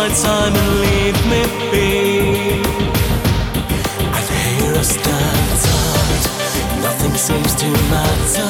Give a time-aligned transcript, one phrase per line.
[0.00, 1.88] my time and leave me be.
[4.16, 4.20] I
[4.56, 5.64] hear us dance,
[6.86, 8.49] nothing seems to matter,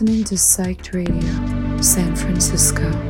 [0.00, 3.09] listening to Psyched Radio, San Francisco.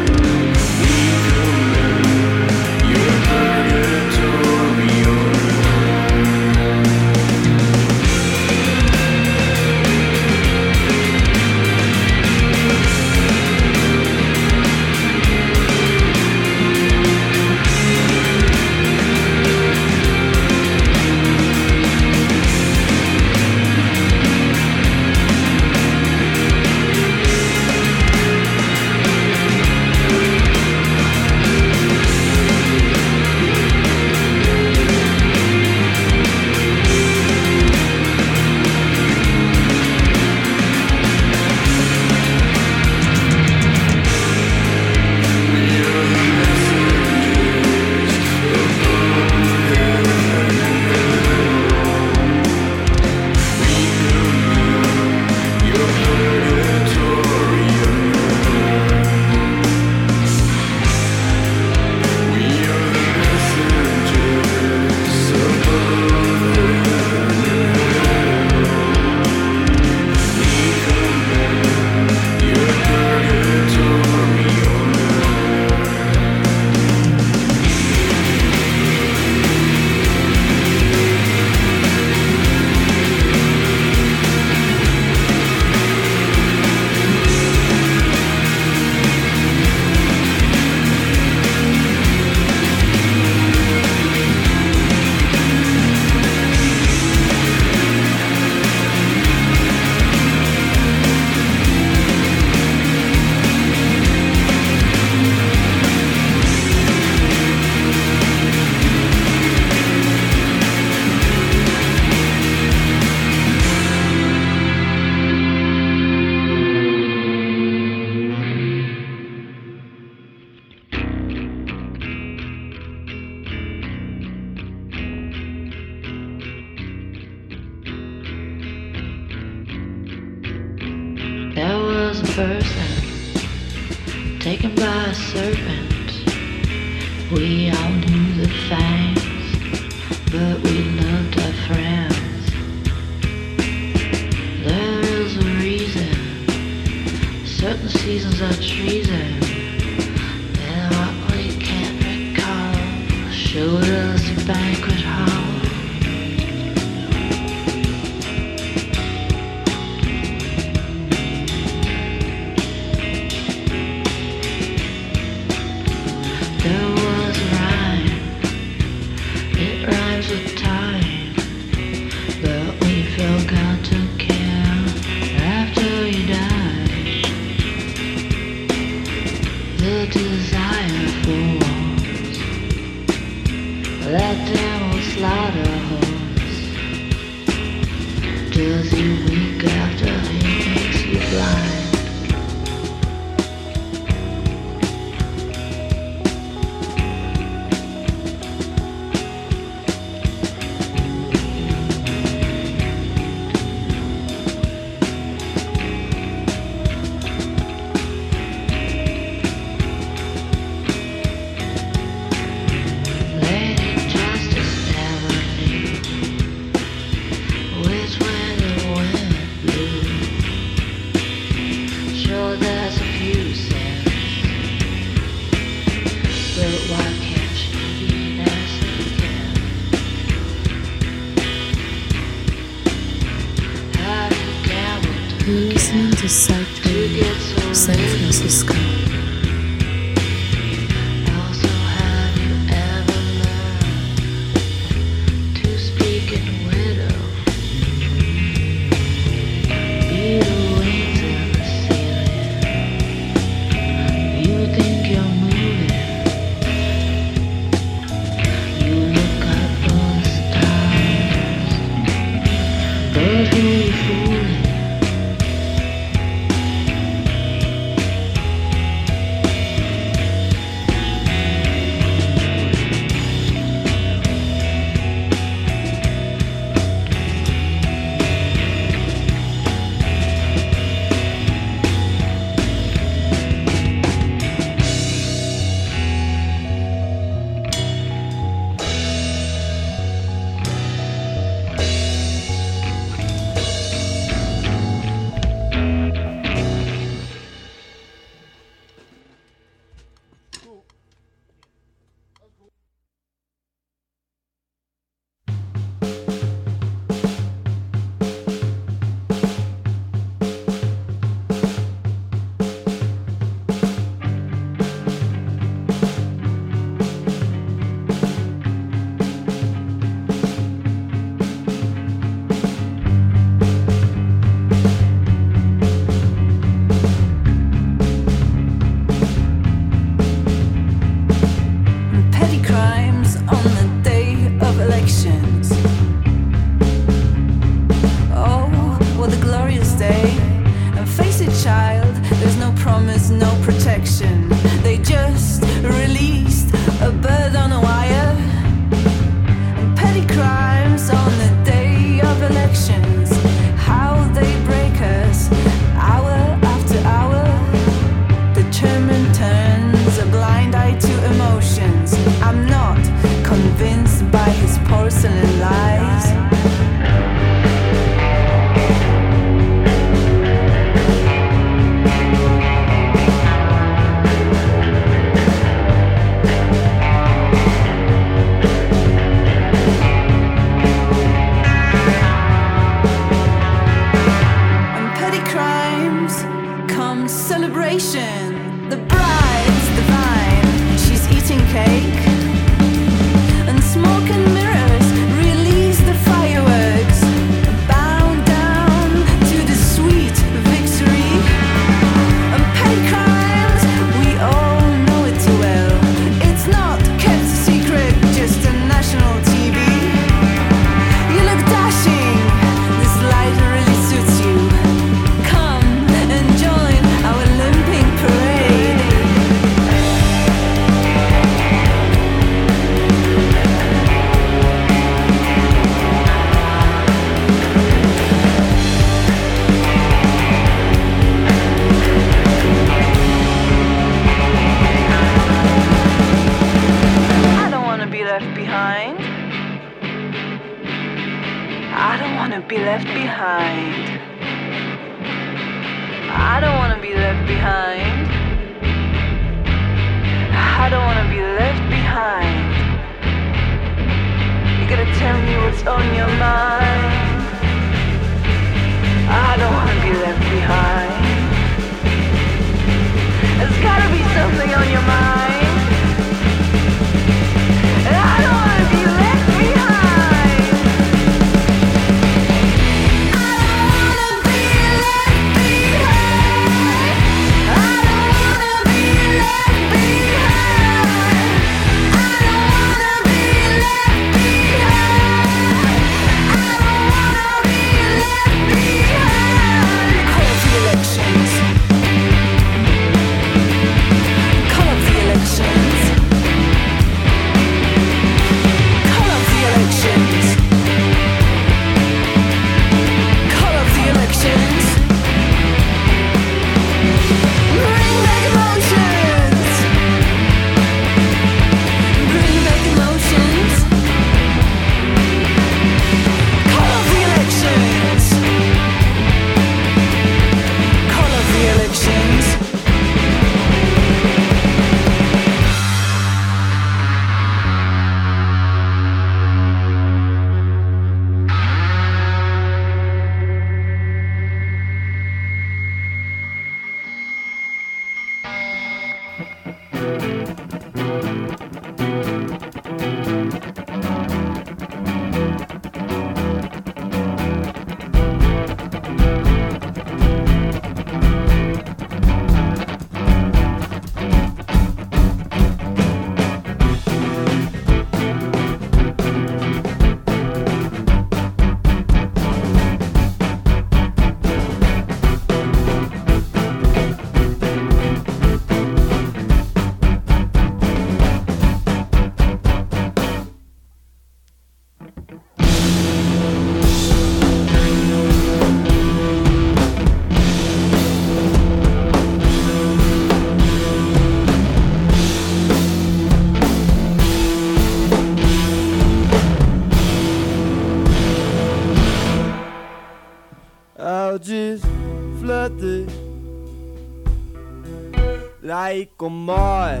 [598.96, 600.00] Michael Moy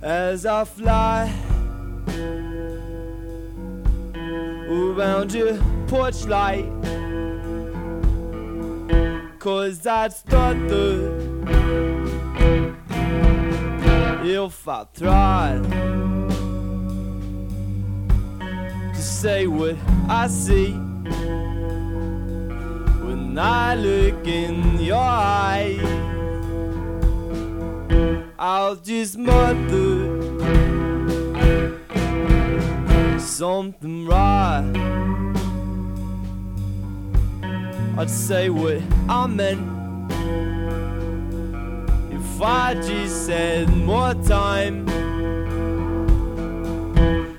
[0.00, 1.30] as I fly
[4.66, 6.64] around your porch light.
[9.38, 11.20] Cause I'd stutter
[14.24, 15.64] if I tried
[18.94, 19.76] to say what
[20.08, 20.81] I see
[23.32, 25.80] when I look in your eyes.
[28.38, 30.20] I'll just mutter
[33.18, 34.70] something right.
[37.96, 40.12] I'd say what I meant
[42.12, 44.86] if I just said more time.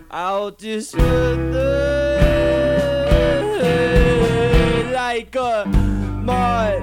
[0.10, 2.24] I'll just mutter
[4.94, 5.83] like a
[6.24, 6.82] mud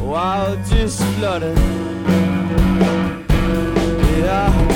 [0.00, 1.56] while just flooding.
[4.18, 4.73] Yeah.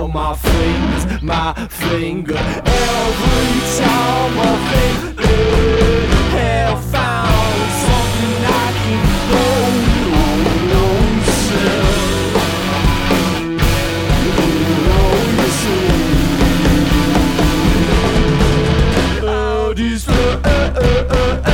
[0.00, 2.36] Of my fingers, my finger.
[2.36, 9.76] Every time I think that have found something I can hold
[10.24, 11.60] on to.
[19.22, 19.74] Oh,
[20.08, 21.49] uh, uh, uh, uh, uh,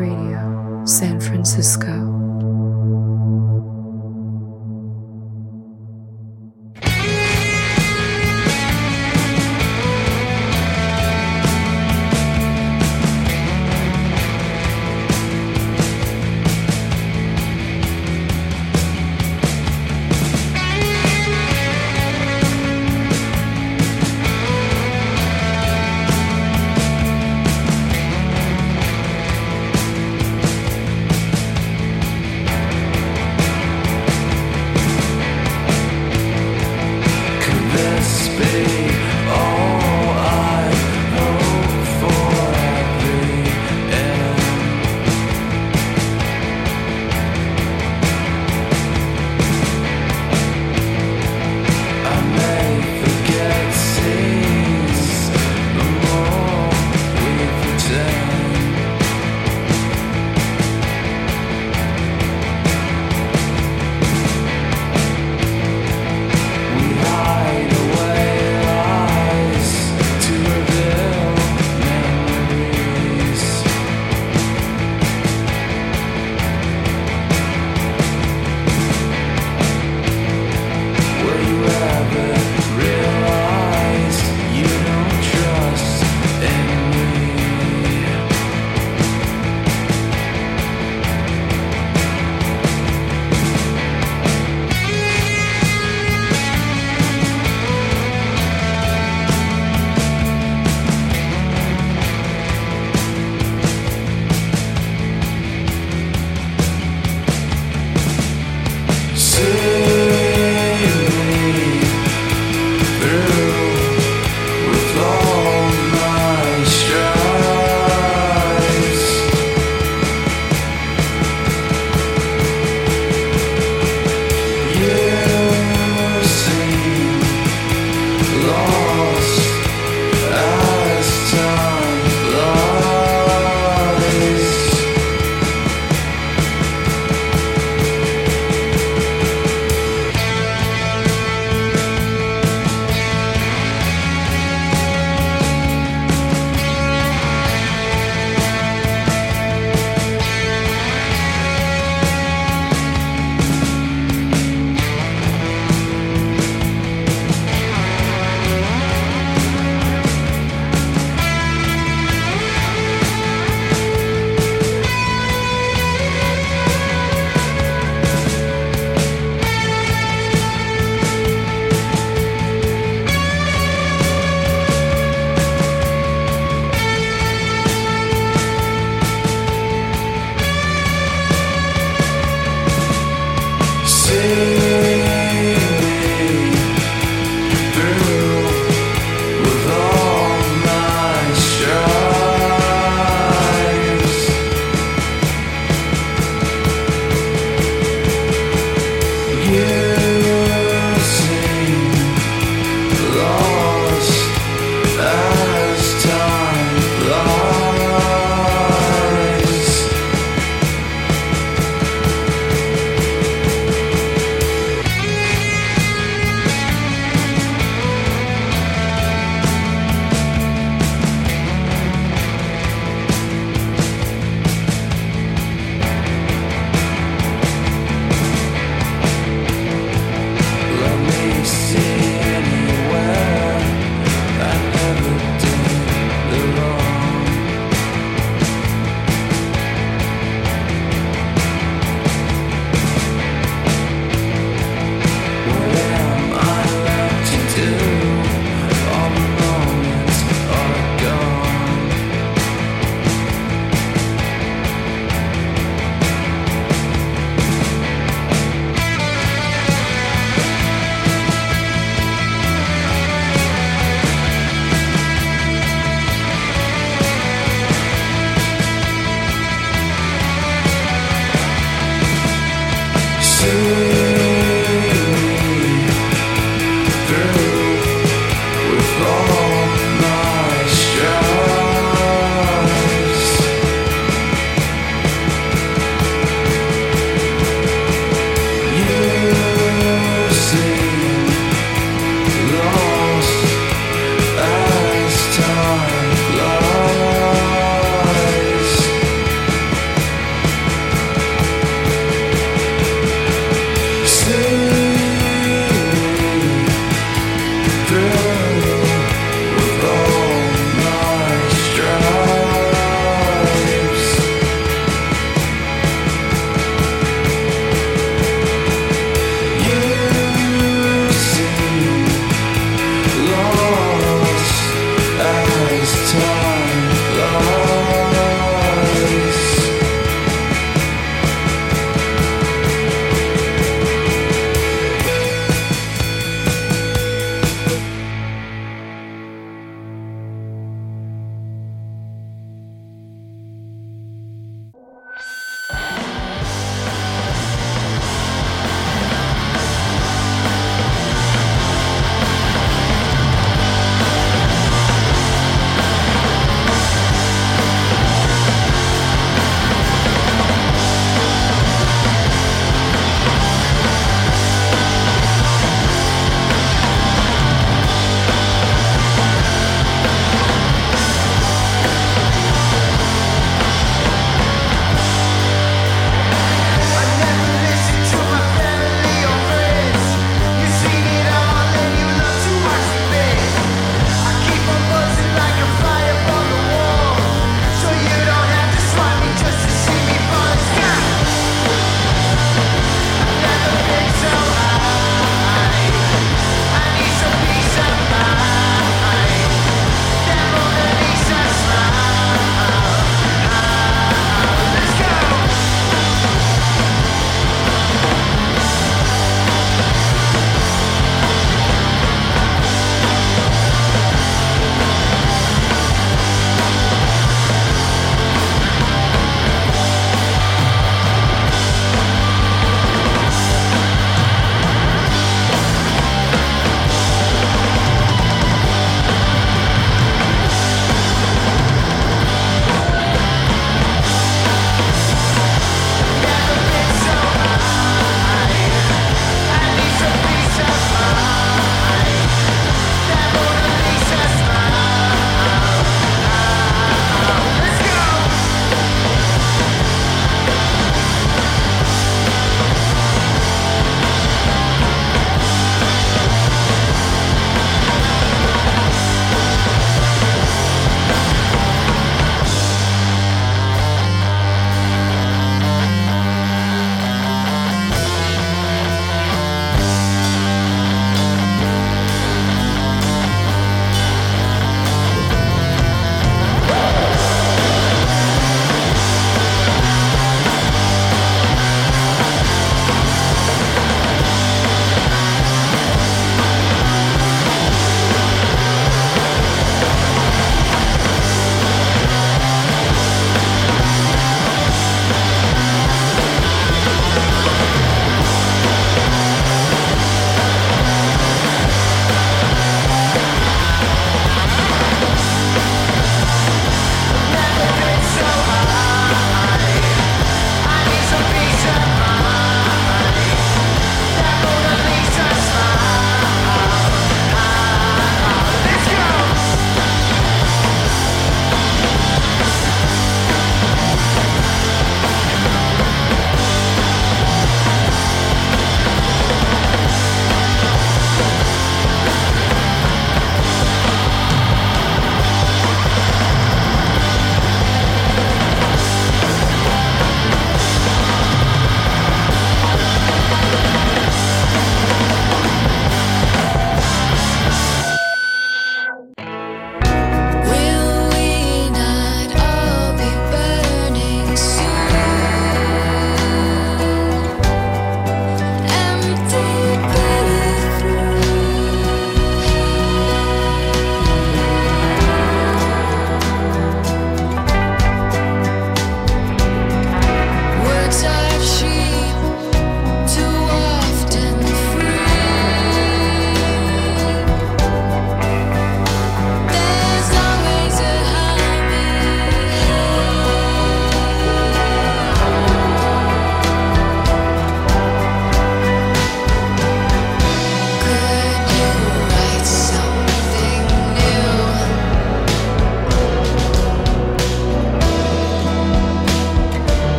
[0.00, 1.89] Radio, San Francisco.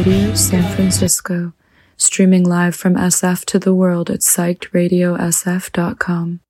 [0.00, 1.52] Radio San Francisco,
[1.98, 6.40] streaming live from SF to the world at psychedradiosf.com.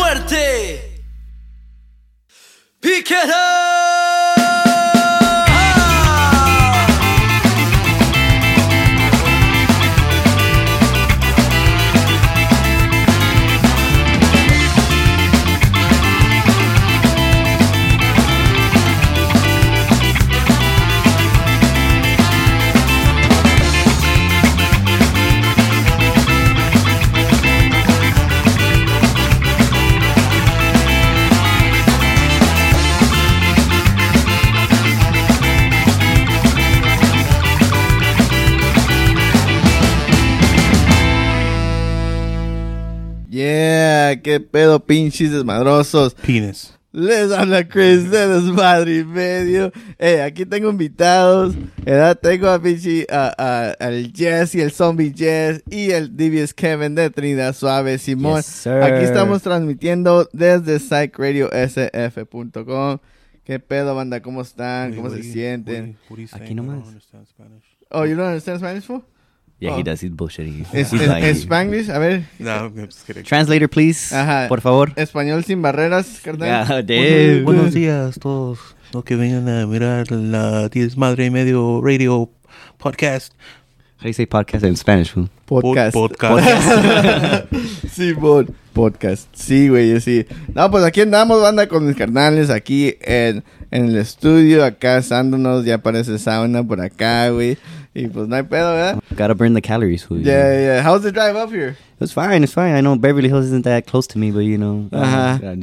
[0.00, 0.80] La muerte.
[44.22, 46.14] Qué pedo, pinches desmadrosos.
[46.14, 46.74] Penis.
[46.92, 49.70] Les habla Chris de Desmadre y Medio.
[50.00, 51.54] Eh, aquí tengo invitados.
[51.84, 52.18] ¿verdad?
[52.20, 56.96] Tengo a pinche, a, a- al Jess y el Zombie Jess y el DBS Kevin
[56.96, 58.38] de Trinidad Suave Simón.
[58.42, 62.98] Yes, aquí estamos transmitiendo desde psychradiosf.com.
[63.44, 64.20] ¿Qué pedo, banda?
[64.20, 64.94] ¿Cómo están?
[64.94, 65.96] ¿Cómo se sienten?
[66.32, 66.78] Aquí nomás.
[67.90, 69.02] Oh, you don't understand Spanish, fool?
[69.60, 69.84] Yeah, he Oh.
[69.84, 70.00] does.
[70.02, 70.62] He's bullshitting.
[70.72, 72.22] Es, He's es- like- es Spanglish, a ver.
[72.38, 73.24] No, I'm just kidding.
[73.24, 74.14] Translator, please.
[74.14, 74.48] Ajá.
[74.48, 74.92] Por favor.
[74.96, 76.66] Español sin barreras, carnal.
[76.66, 77.44] God Buenos, damn.
[77.44, 78.58] buenos días todos
[78.94, 82.30] los que vengan a mirar la 10 Madre y Medio Radio
[82.78, 83.34] Podcast.
[83.98, 85.10] How do you say podcast in Spanish?
[85.12, 85.28] fool?
[85.44, 85.92] Podcast.
[85.94, 87.52] Pod- podcast.
[87.92, 89.28] sí, pod- podcast.
[89.34, 90.24] Sí, güey, sí.
[90.54, 95.66] No, pues aquí andamos, banda, con mis carnales, aquí en, en el estudio, acá asándonos,
[95.66, 97.58] ya aparece sauna por acá, güey.
[97.94, 99.02] Y pues no hay pedo, ¿verdad?
[99.16, 100.04] Gotta burn the calories.
[100.04, 100.60] fool, you Yeah, know?
[100.60, 100.82] yeah.
[100.82, 101.76] How's the drive up here?
[102.00, 102.44] It's fine.
[102.44, 102.74] It's fine.
[102.74, 104.88] I know Beverly Hills isn't that close to me, but you know.
[104.92, 105.54] uh, Uh-huh.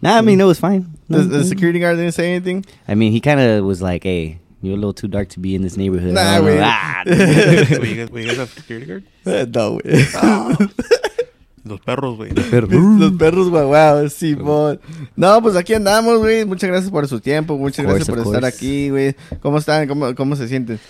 [0.00, 0.86] Nah, I mean, no, it's fine.
[1.08, 2.64] No, The, the security guard didn't say anything?
[2.88, 5.54] I mean, he kind of was like, "Hey, You're a little too dark to be
[5.54, 6.14] in this neighborhood.
[6.14, 6.52] Nah, I don't know.
[6.56, 6.62] güey.
[6.64, 9.04] Ah, wait, you guys, wait, you guys have security guard?
[9.26, 10.58] Eh, No, güey.
[11.64, 12.30] Los perros, güey.
[12.32, 14.80] Los perros guaguaos, Simón.
[15.16, 16.44] No, pues aquí andamos, güey.
[16.46, 17.58] Muchas gracias por su tiempo.
[17.58, 18.56] Muchas Of gracias por of estar course.
[18.56, 19.14] aquí, güey.
[19.42, 19.86] ¿Cómo están?
[19.86, 20.80] ¿Cómo, cómo se sienten?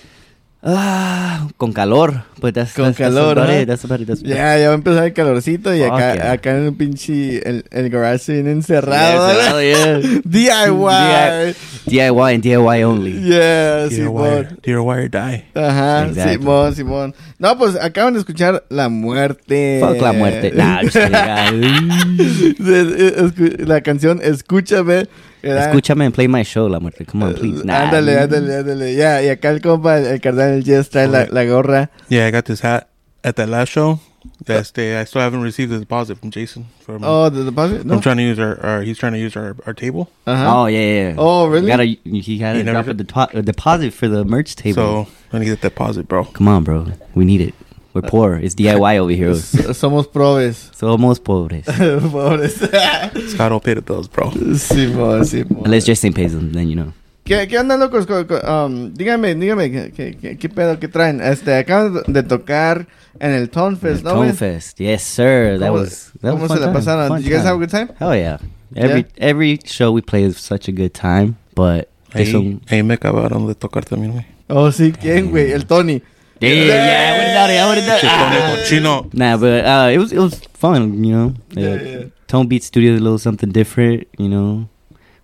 [0.61, 2.25] Ah, con calor.
[2.41, 3.53] But that's, Con that's, calor, that's about huh?
[3.63, 3.67] it.
[3.67, 4.07] That's about it.
[4.07, 6.33] That's about Ya, ya va a empezar el calorcito y acá, yeah.
[6.33, 8.53] acá en el pinche, el, el garage bien it.
[8.53, 9.33] encerrado.
[9.33, 9.63] Yeah, ¿no?
[9.63, 10.01] yeah.
[10.25, 11.55] DIY.
[11.87, 13.13] DIY and DIY only.
[13.23, 14.59] Yeah, Simón.
[14.85, 15.45] wire die.
[15.55, 16.39] Ajá, Exactly.
[16.39, 17.15] Simón, Simón.
[17.39, 19.79] No, pues acaban de escuchar La Muerte.
[19.81, 20.53] Fuck la muerte.
[20.55, 20.83] Nah.
[21.13, 21.51] Ah,
[23.59, 25.07] la canción Escúchame.
[25.43, 25.69] ¿Verdad?
[25.69, 27.05] Escúchame and play my show, la muerte.
[27.05, 27.61] Come on, please.
[27.63, 27.85] Uh, nah.
[27.91, 28.95] Ándale, ándale, ándale.
[28.95, 31.91] Ya, y acá el compa, el, el carnal, el Jess trae la, la gorra.
[32.09, 32.89] Yeah, I got this hat
[33.25, 34.01] at that last show.
[34.45, 36.67] That's uh, the, I still haven't received the deposit from Jason.
[36.81, 37.87] From, Oh, the deposit?
[37.87, 37.95] No.
[37.95, 40.11] I'm trying to use our, our he's trying to use our, our table.
[40.27, 40.47] Ajá.
[40.55, 41.09] Oh yeah, yeah.
[41.11, 41.15] yeah.
[41.17, 41.69] Oh, really?
[41.69, 44.75] Gotta, he had You to drop a, did- depo- a deposit for the merch table.
[44.75, 46.25] So I need that deposit, bro.
[46.25, 46.87] Come on, bro.
[47.15, 47.55] We need it.
[47.95, 48.37] We're poor.
[48.37, 49.33] It's DIY over here.
[49.75, 50.71] Somos probes.
[50.79, 51.65] Somos pobres.
[51.67, 52.55] Pobres.
[53.33, 54.31] Scott will pay the bills, bro.
[54.31, 55.65] Simón, Simón.
[55.65, 56.93] Unless Justin pays them, then you know.
[57.25, 58.07] ¿Qué, ¿Qué onda, locos?
[58.07, 61.21] Co- co- um, dígame, dígame, ¿qué, qué, qué, qué pedo que traen?
[61.21, 62.87] Este, acaban de tocar
[63.21, 64.29] en el Tone Fest, ¿no, güey?
[64.31, 64.79] Tone Fest.
[64.79, 65.59] Yes, sir.
[65.59, 66.11] That was.
[66.23, 67.17] That ¿Cómo was se fun la pasaron?
[67.19, 67.89] Did you guys have a good time?
[67.99, 68.39] Hell yeah.
[68.75, 72.61] Every every show we play is such a good time, but Ahí, some.
[72.69, 74.27] ahí me acabaron de tocar también, güey.
[74.49, 75.53] Oh, sí, ¿quién, güey?
[75.53, 76.03] El Tony.
[76.41, 77.59] Yeah, yeah, I would have done it.
[77.59, 79.11] I would have done Chino, it.
[79.11, 79.11] Chino.
[79.13, 81.35] Nah, but uh, it was it was fun, you know.
[81.51, 82.05] Yeah, Uh, yeah.
[82.27, 84.69] Tone Beat Studio is a little something different, you know.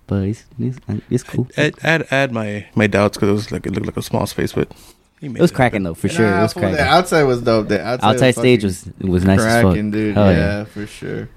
[0.07, 0.79] But it's it's,
[1.11, 1.49] it's cool.
[1.57, 4.27] Add, add, add my, my doubts because it was like it looked like a small
[4.27, 4.69] space, but
[5.21, 6.27] he made It was cracking though, for sure.
[6.29, 6.87] Nah, It was fool, The cracking.
[6.93, 7.69] outside was dope.
[7.69, 9.73] The outside, Outside was stage was was nice as fuck.
[9.73, 10.15] cracking, dude.
[10.15, 10.65] Hell yeah, yeah.
[10.65, 11.29] for sure.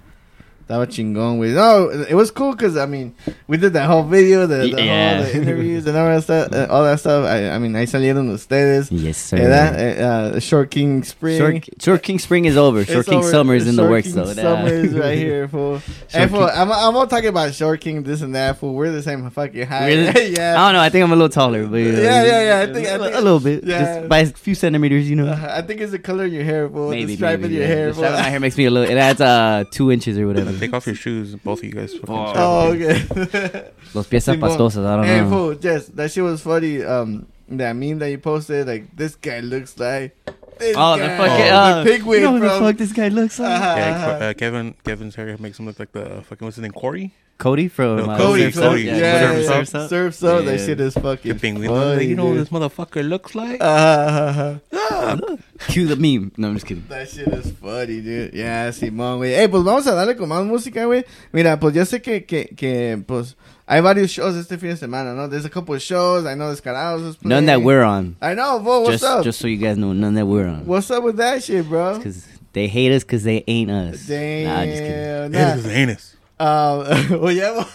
[0.68, 1.54] Estaba chingón, güey.
[1.54, 3.14] No, it was cool because, I mean,
[3.48, 5.16] we did that whole video, the, the Yeah.
[5.24, 6.52] whole the interviews and all that stuff.
[6.52, 7.26] Uh, all that stuff.
[7.26, 8.90] I, I mean, ahí salieron ustedes.
[8.92, 9.38] Yes, sir.
[9.38, 9.80] ¿Verdad?
[9.80, 10.04] Eh,
[10.36, 11.38] uh, Short King Spring.
[11.40, 12.82] Short, Short King Spring is over.
[12.82, 13.32] It's Short King over.
[13.32, 14.34] Summer is in the Short works King though.
[14.34, 15.80] Summer is right here, fool.
[16.12, 18.74] hey, fool, I'm, I'm all talking about Short King, this and that, fool.
[18.76, 19.86] We're the same fucking height.
[19.88, 20.38] Really?
[20.38, 20.82] I don't know.
[20.82, 22.92] I think I'm a little taller, but you know, Yeah, yeah, yeah, I think- I
[22.92, 24.00] a, think- a little bit, yeah.
[24.00, 25.28] just by a few centimeters, you know.
[25.28, 26.90] Uh, I think it's the color of your hair, fool.
[26.90, 27.68] maybe, the stripe maybe, of your yeah.
[27.74, 28.04] hair, The fool.
[28.04, 28.90] stripe of my hair makes me a little.
[28.90, 30.57] It adds uh two inches or whatever.
[30.60, 31.94] Take off your shoes, both of you guys.
[32.08, 32.34] Oh.
[32.36, 33.70] Oh, okay.
[33.94, 34.40] Los pies Simón.
[34.40, 34.86] pastosos.
[34.86, 35.30] I don't hey, know.
[35.30, 36.84] fool, Jess, that shit was funny.
[36.84, 40.16] Um, that meme that you posted, like, this guy looks like.
[40.60, 41.18] This Oh, the guy.
[41.18, 42.60] fucking Oh, uh, the pigwig you know who the from.
[42.62, 43.52] fuck this guy looks like?
[43.52, 46.72] Uh-huh, Yeah, uh, Kevin Kevin's hair makes him look like the fucking what's his name
[46.72, 47.14] Corey.
[47.38, 48.98] Cody from No, uh, Cody, Surf's Cody, Up.
[48.98, 49.80] yeah, Yeah, yeah, Surf's yeah.
[49.82, 49.90] Up.
[49.90, 50.46] Surf's Up.
[50.46, 50.66] That Yeah.
[50.66, 51.70] shit is The fucking penguin.
[51.70, 52.42] funny, you know what dude.
[52.42, 53.62] this motherfucker looks like?
[53.62, 54.56] Uh-huh.
[55.70, 56.32] Cue the meme.
[56.38, 56.86] No, I'm just kidding.
[56.90, 58.34] That shit is funny, dude.
[58.34, 59.36] Yeah, Simón, güey.
[59.36, 61.06] Hey, pues vamos a darle con más música, güey.
[61.32, 63.36] Mira, pues yo sé que, que, que, pues,
[63.68, 65.28] hay varios shows este fin de semana, ¿no?
[65.28, 66.26] There's a couple of shows.
[66.26, 67.30] I know Descarados is playing.
[67.30, 68.16] None that we're on.
[68.22, 68.82] I know, bro.
[68.82, 69.24] What's just, up?
[69.24, 70.66] just so you guys know, none that we're on.
[70.66, 71.98] What's up with that shit, bro?
[71.98, 74.08] Because they hate us because they ain't us.
[74.08, 74.48] Damn.
[74.48, 75.32] Nah, just kidding.
[75.32, 75.54] nah.
[75.54, 76.16] His is anus.
[76.40, 76.80] Um,
[77.24, 77.40] oye,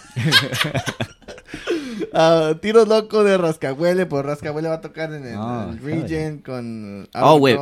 [2.13, 6.37] uh, Tiro Loco de Rascahuele, pues Rascahuele va a tocar en el, Oh, hell Region
[6.39, 7.57] con Oh, wait.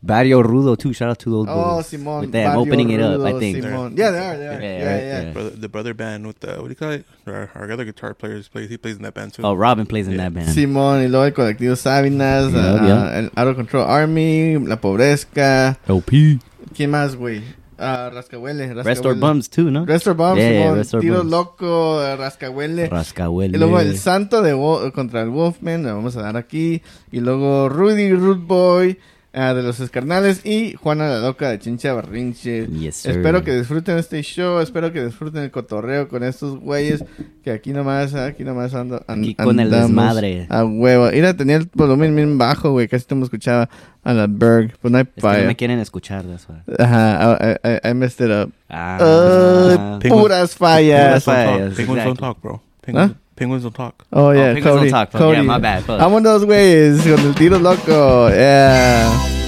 [0.00, 0.92] Barrio Rudo, too.
[0.92, 1.86] Shout out to those Oh, boys.
[1.86, 2.20] Simón.
[2.22, 3.56] With that, Barrio opening it up, I Rudo, think.
[3.58, 3.96] Simón.
[3.96, 4.60] Yeah, they are, they are.
[4.62, 5.22] Yeah, Yeah, yeah.
[5.26, 5.32] yeah.
[5.32, 7.04] Brother, the brother band with the what do you call it?
[7.26, 8.68] Our, our other guitar players plays.
[8.68, 9.42] He plays in that band too.
[9.44, 10.24] Oh, Robin plays in Yeah.
[10.28, 10.48] that band.
[10.48, 13.18] Simón, y luego el colectivo Sabinas, Yeah, uh, yeah.
[13.18, 15.78] el Out of Control Army, La Pobrezca.
[15.88, 16.38] LP.
[16.74, 17.42] ¿Quién más, güey?
[17.82, 18.68] Ah, Rascahuele.
[18.68, 19.20] Restore Rascahuele.
[19.20, 19.84] Bums, too, no?
[19.84, 20.74] Restore Bums, Yeah.
[20.74, 21.30] Restore Tiro Bums.
[21.30, 22.88] Loco, Rascahuele.
[22.88, 23.56] Rascahuele.
[23.56, 26.82] Y luego el santo de Wo- contra el Wolfman, lo vamos a dar aquí.
[27.10, 28.98] Y luego Rudy Root Boy
[29.34, 32.66] ah, de los Escarnales y Juana la Loca de Chincha Barrinche.
[32.66, 33.06] Yes.
[33.06, 37.04] Espero que disfruten este show, espero que disfruten el cotorreo con estos güeyes
[37.42, 40.46] que aquí nomás, aquí nomás ando, an- Aquí con el desmadre.
[40.50, 41.08] A huevo.
[41.12, 43.68] Mira, tenía el volumen bien bajo, güey, casi no me escuchaba
[44.04, 44.76] a la Berg.
[44.80, 45.46] Pues no hay Es que no falla.
[45.46, 46.56] me quieren escuchar, that's why.
[46.78, 48.52] Ajá, I, I- I messed it up.
[48.68, 51.06] Ah, Ah, Penguins- puras fallas.
[51.06, 51.74] Puras fallas.
[51.74, 52.16] Penguins don't exactly.
[52.20, 52.62] talk, bro.
[52.80, 53.16] Penguins, Huh?
[53.36, 54.04] Penguins don't talk.
[54.12, 54.90] Oh, yeah, oh, Penguins Cody.
[54.90, 55.18] don't talk, fuck.
[55.20, 55.36] Cody.
[55.38, 56.00] Yeah, my bad, fuck.
[56.00, 58.28] I'm one of those güeyes con el tiro loco.
[58.28, 59.41] Yeah.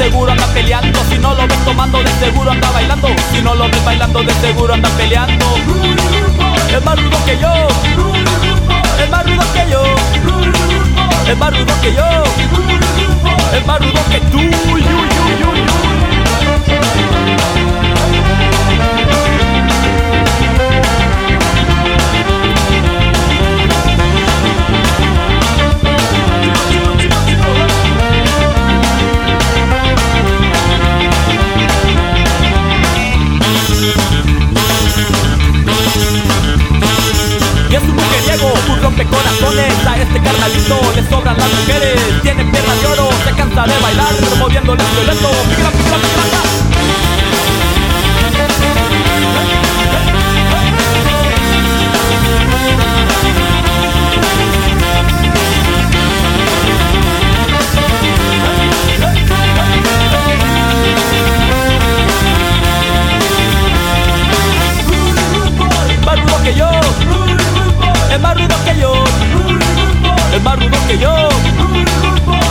[0.00, 0.98] Seguro anda peleando.
[1.10, 3.08] Si no lo ves tomando, de seguro anda bailando.
[3.32, 5.46] Si no lo ves bailando, de seguro anda peleando.
[6.74, 7.52] Es más rudo que yo,
[9.02, 9.82] es más rudo que yo,
[11.30, 12.08] es más rudo que yo,
[13.56, 15.79] es más rudo que tú.
[39.04, 43.32] Mujeriego, un rompecorazones A este carnalito le sobran las mujeres Tiene piernas de oro, se
[43.32, 45.70] cansa de bailar Moviendo el pica.
[66.04, 66.70] más rudo que yo,
[68.10, 68.92] es más rudo que yo,
[70.34, 71.14] es más rudo que yo,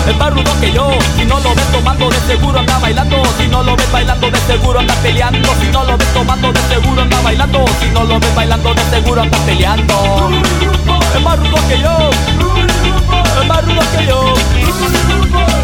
[0.08, 0.90] es más rudo que yo.
[1.18, 3.22] Si no lo ves tomando, de seguro anda bailando.
[3.38, 5.50] Si no lo ves bailando, de seguro anda peleando.
[5.62, 7.66] Si no lo ves tomando, de seguro anda bailando.
[7.80, 10.30] Si no lo ves bailando, de seguro anda peleando.
[11.16, 12.10] Es más rudo que yo,
[13.42, 14.34] es más rudo que yo,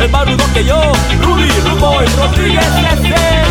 [0.04, 0.82] es más rudo que yo.
[1.22, 3.45] Rudy Ruboy Rodríguez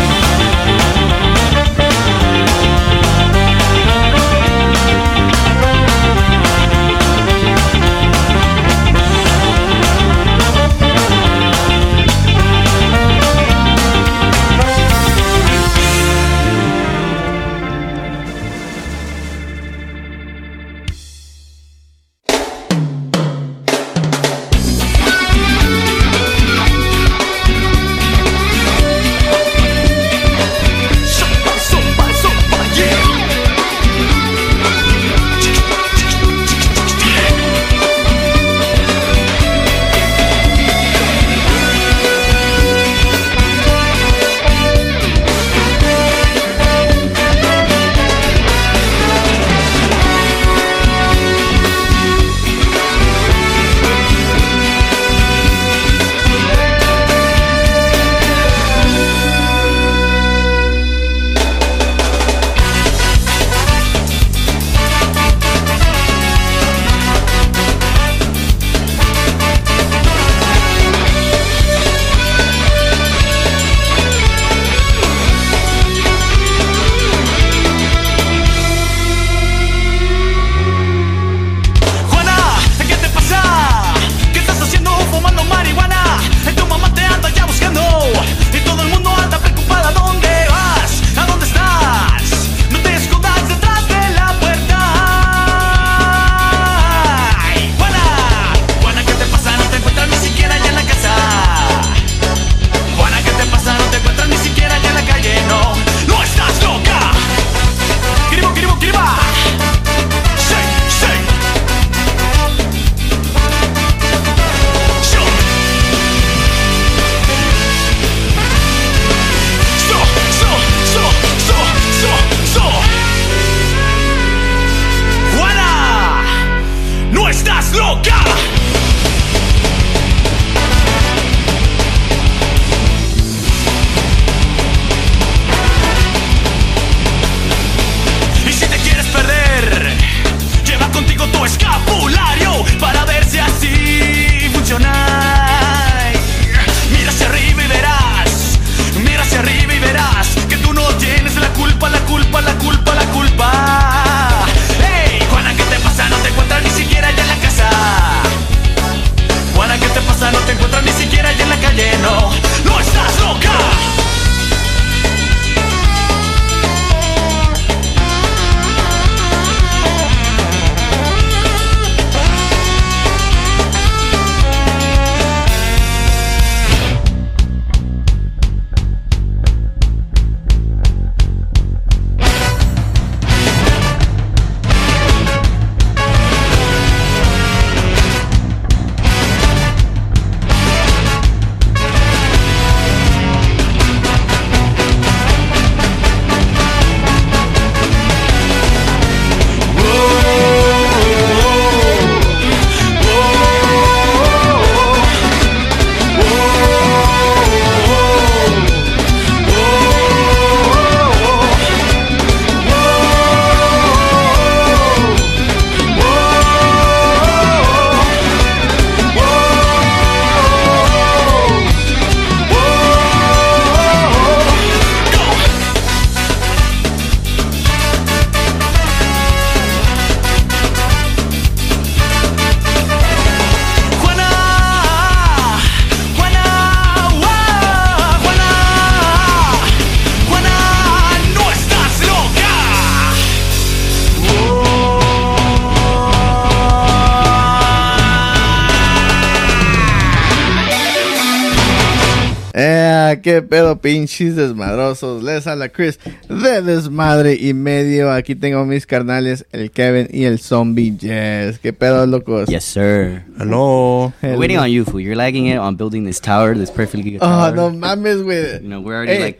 [253.89, 255.21] pinches desmadrosos.
[255.21, 258.11] Les habla Chris de Desmadre y Medio.
[258.11, 261.59] Aquí tengo mis carnales, el Kevin y el Zombie Jazz.
[261.59, 262.49] Qué pedo, locos.
[262.49, 263.23] Yes, sir.
[263.37, 264.11] Hello.
[264.23, 265.01] We're waiting on you, fool.
[265.01, 267.55] You're lagging it on building this tower, this perfectly good Oh, tower.
[267.55, 268.63] no mames, güey.
[268.63, 269.39] You know, we're already Hey, like,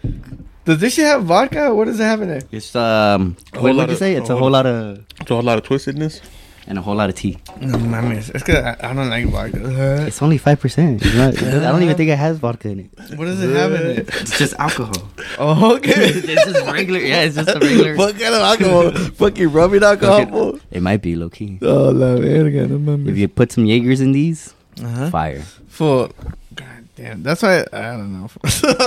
[0.63, 1.73] Does this shit have vodka?
[1.73, 2.45] What does it have in it?
[2.51, 4.13] it's, um, A what whole would you say?
[4.13, 6.21] It's a a whole- whole lot of, It's a whole lot of twistedness.
[6.67, 7.37] And a whole lot of tea.
[7.61, 8.31] No mames.
[8.33, 10.05] Es que I, I don't like vodka.
[10.07, 11.03] It's only 5%.
[11.15, 12.89] Not- I don't even think it has vodka in it.
[13.17, 14.09] What does it have in it?
[14.21, 14.95] It's just alcohol.
[15.37, 15.91] Oh, okay.
[16.09, 16.99] it's just regular.
[16.99, 17.95] Yeah, it's just a regular.
[18.01, 18.91] what kind of alcohol?
[18.91, 20.25] Fucking rubbing alcohol.
[20.25, 20.59] Fool?
[20.71, 21.59] It might be low key.
[21.61, 23.09] Oh, la verga, no mames.
[23.09, 25.09] If you put some Jaegers in these, Uh-huh.
[25.09, 25.41] fire.
[25.69, 26.09] Full.
[26.55, 27.21] God damn.
[27.23, 28.27] That's why I don't know.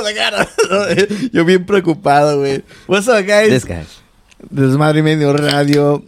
[0.02, 1.28] like, I don't know.
[1.32, 2.62] Yo bien preocupado, güey.
[2.86, 3.48] What's up, guys?
[3.50, 3.86] This guy.
[4.52, 6.02] Desmadre y medio radio.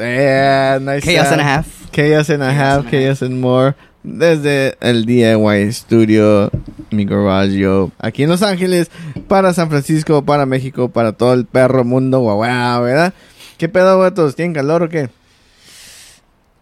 [0.00, 1.04] Yeah, nice.
[1.04, 1.40] Chaos sound.
[1.40, 1.90] and a half.
[1.92, 2.90] Chaos and a half.
[2.90, 3.74] Chaos and more.
[4.02, 6.50] Desde el DIY Studio,
[6.90, 8.90] mi garage, aquí en Los Ángeles,
[9.28, 13.12] para San Francisco, para México, para todo el perro mundo, guau, guau, ¿verdad?
[13.58, 14.36] ¿Qué pedo, vatos?
[14.36, 15.10] ¿Tienen calor o qué?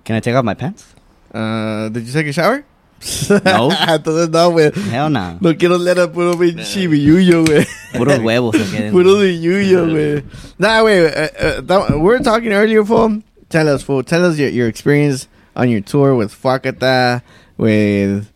[0.05, 0.85] Can I take off my pants?
[1.32, 2.65] Uh, did you take a shower?
[3.44, 3.69] No.
[3.89, 4.73] Entonces no, güey.
[4.90, 5.39] Hell no.
[5.40, 7.65] No quiero leer a puro pinche billuyo, güey.
[7.97, 8.90] Puros huevos se queden.
[8.90, 10.24] Puro billuyo, güey.
[10.59, 11.05] Nah, wait.
[11.15, 13.23] Uh, uh, we were talking earlier, fool.
[13.49, 14.03] Tell us, fool.
[14.03, 17.23] Tell us your, your experience on your tour with Fakata,
[17.57, 18.29] with...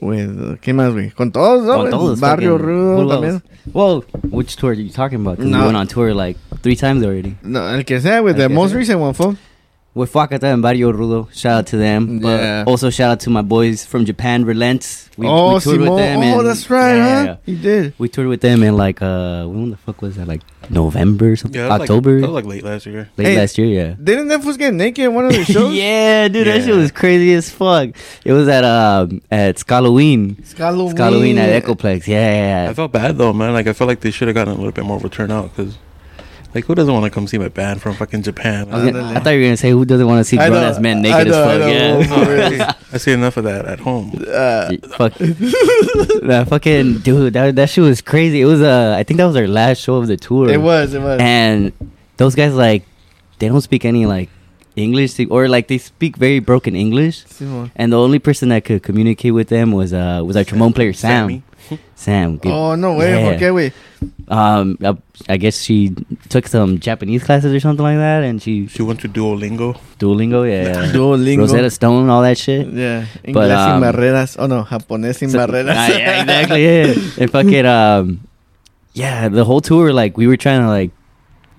[0.00, 0.60] With...
[0.60, 1.10] ¿Qué más, güey?
[1.14, 1.74] Con todos, ¿no?
[1.74, 3.42] Con todos, Barrio Rudo también.
[3.72, 5.38] Well, which tour are you talking about?
[5.38, 5.60] No.
[5.60, 7.36] we went on tour like three times already.
[7.42, 8.76] No, el que sea, with El the most sea.
[8.78, 9.36] recent one, fool.
[9.96, 11.32] With Fuakata and Barrio Rudo.
[11.32, 12.18] Shout out to them.
[12.20, 12.64] But Yeah.
[12.66, 15.08] also shout out to my boys from Japan, Relents.
[15.16, 15.88] We, oh, we toured Simon.
[15.88, 16.22] with them.
[16.34, 17.24] Oh, that's right, yeah, huh?
[17.24, 17.36] yeah.
[17.46, 17.94] You did.
[17.96, 20.28] We toured with them in like, uh, when the fuck was that?
[20.28, 21.58] Like November or something?
[21.58, 22.12] Yeah, October?
[22.12, 23.08] Like, that was like late last year.
[23.16, 23.94] Late Hey, last year, yeah.
[24.08, 25.72] Didn't that fool get naked in one of the shows?
[25.74, 27.88] yeah, dude, that shit was crazy as fuck.
[28.22, 30.36] It was at um at Scalloween.
[30.44, 30.94] Scalloween.
[30.94, 32.06] Scalloween at Echoplex.
[32.06, 33.54] Yeah, yeah, I felt bad though, man.
[33.54, 35.56] Like I felt like they should have gotten a little bit more of a turnout
[35.56, 35.78] because,
[36.56, 38.68] like, who doesn't want to come see my band from fucking Japan?
[38.72, 40.62] I, gonna- I thought you were gonna say who doesn't want to see I grown
[40.62, 41.60] know, ass men I naked know, I as fuck.
[41.60, 42.56] know.
[42.56, 42.72] Yeah.
[42.72, 44.12] Oh, I, see, enough of that at home.
[44.26, 45.12] Uh, fuck
[46.26, 49.36] that fucking dude that that shit was crazy it was uh i think that was
[49.36, 51.20] our last show of the tour it was, it was.
[51.20, 51.72] and
[52.16, 52.84] those guys like
[53.38, 54.28] they don't speak any like
[54.76, 57.70] english or like they speak very broken english Simon.
[57.76, 60.92] and the only person that could communicate with them was uh was our trombone player
[60.92, 61.42] sam Sammy.
[61.94, 62.52] sam good.
[62.52, 63.10] Oh, no way.
[63.22, 63.30] Yeah.
[63.36, 63.72] Okay, wait.
[64.28, 64.92] um I,
[65.28, 65.94] I guess she
[66.28, 69.78] took some japanese classes or something like that and she She went to Duolingo.
[69.98, 71.38] duolingo yeah Duolingo.
[71.48, 73.06] rosetta stone all that shit Yeah.
[73.24, 74.36] Inglés But, sin um, barreras.
[74.38, 74.64] Oh, no.
[74.64, 75.74] Japonés sin So- barreras.
[75.76, 76.62] Ah, yeah, exactly.
[76.66, 78.20] Yeah, and fucking um,
[78.92, 80.90] yeah, the whole tour like we were trying to like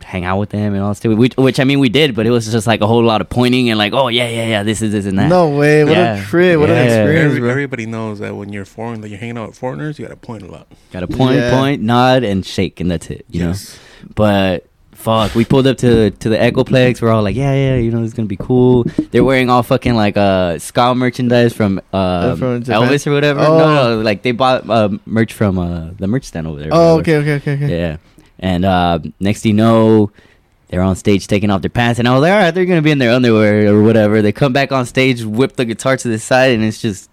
[0.07, 1.17] hang out with them and all stuff.
[1.17, 3.27] Which, which I mean we did, but it was just like a whole lot of
[3.29, 5.27] pointing and like, oh yeah, yeah, yeah, this is this and that.
[5.27, 5.83] No way.
[5.83, 6.15] What Yeah.
[6.15, 6.59] a trip.
[6.59, 7.49] What an experience, Every, bro.
[7.49, 10.15] everybody knows that when you're foreign, that you're hanging out with foreigners, you got to
[10.27, 10.67] point a lot.
[10.93, 11.51] got to point, Yeah.
[11.59, 13.25] point, nod, and shake, and that's it.
[13.29, 13.77] You Yes.
[14.03, 14.65] know, but.
[14.97, 17.03] Fuck, we pulled up to to the Echoplex.
[17.03, 18.83] We're all like, yeah, yeah, you know, it's gonna be cool.
[19.11, 23.41] They're wearing all fucking like uh ska merchandise from uh from Elvis or whatever.
[23.41, 23.59] Oh.
[23.59, 23.67] No,
[23.97, 26.69] no, like they bought uh, merch from uh the merch stand over there.
[26.71, 27.19] Oh, whatever.
[27.19, 27.77] okay, okay, okay, okay.
[27.79, 27.97] Yeah.
[28.39, 30.11] And uh, next thing you know,
[30.69, 32.81] they're on stage taking off their pants, and I was like, all right, they're gonna
[32.81, 34.21] be in their underwear or whatever.
[34.21, 37.09] They come back on stage, whip the guitar to the side, and it's just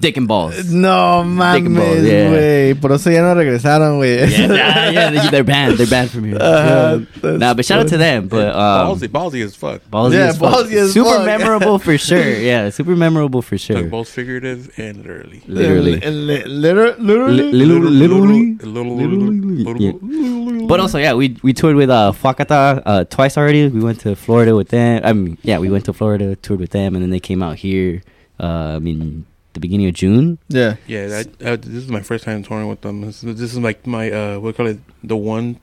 [0.00, 0.72] dick and balls.
[0.72, 1.22] No
[1.54, 2.30] Dick and balls, yeah.
[2.30, 2.80] güey.
[2.80, 4.30] Por eso ya no regresaron, güey.
[4.30, 5.78] yeah, nah, yeah, they- they're banned.
[5.78, 6.38] They're banned from here.
[6.40, 8.28] Uh, that's nah, but shout out to them.
[8.28, 9.82] But um, ballsy, ballsy as fuck.
[9.90, 10.54] ballsy Yeah, as fuck.
[10.54, 11.26] ballsy as super fuck.
[11.26, 12.36] memorable for sure.
[12.38, 13.76] Yeah, super memorable for sure.
[13.76, 15.42] Like both figurative and literally.
[15.46, 16.00] Literally.
[16.00, 17.52] Li- liter- Literally.
[17.52, 18.56] Literally.
[18.62, 20.66] Literally.
[20.66, 23.68] But also, yeah, we we toured with uh Fakata uh twice already.
[23.68, 25.00] We went to Florida with them.
[25.04, 27.56] I mean, yeah, we went to Florida, toured with them, and then they came out
[27.56, 28.02] here.
[28.40, 29.26] Uh, I mean,
[29.56, 30.38] the beginning of June.
[30.48, 30.76] Yeah.
[30.86, 33.00] Yeah, that, uh, this is my first time touring with them.
[33.02, 34.78] This, this is like my uh, what call it?
[35.02, 35.58] The one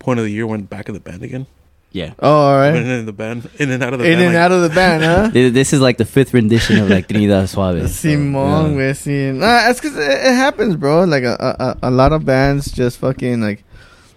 [0.00, 1.46] point of the year when back of the band again.
[1.90, 4.18] Yeah, Oh, all In and out of the band, in and out of the In
[4.18, 4.22] band.
[4.26, 5.30] and like- out of the band, huh?
[5.56, 7.80] This is like the fifth rendition of like Trinidad Suave.
[7.88, 8.76] so, Simón, yeah.
[8.76, 9.32] güey, sí.
[9.34, 11.04] Nah, it's because it, it happens, bro.
[11.04, 13.64] Like, a, a, a lot of bands just fucking, like,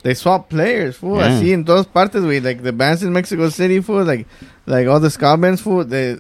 [0.04, 1.22] they swap players, fool.
[1.22, 1.40] I Yeah.
[1.40, 2.44] see in todas partes, güey.
[2.44, 4.04] Like, the bands in Mexico City, fool.
[4.04, 4.28] Like,
[4.66, 5.86] like all the ska bands, fool.
[5.86, 6.20] They,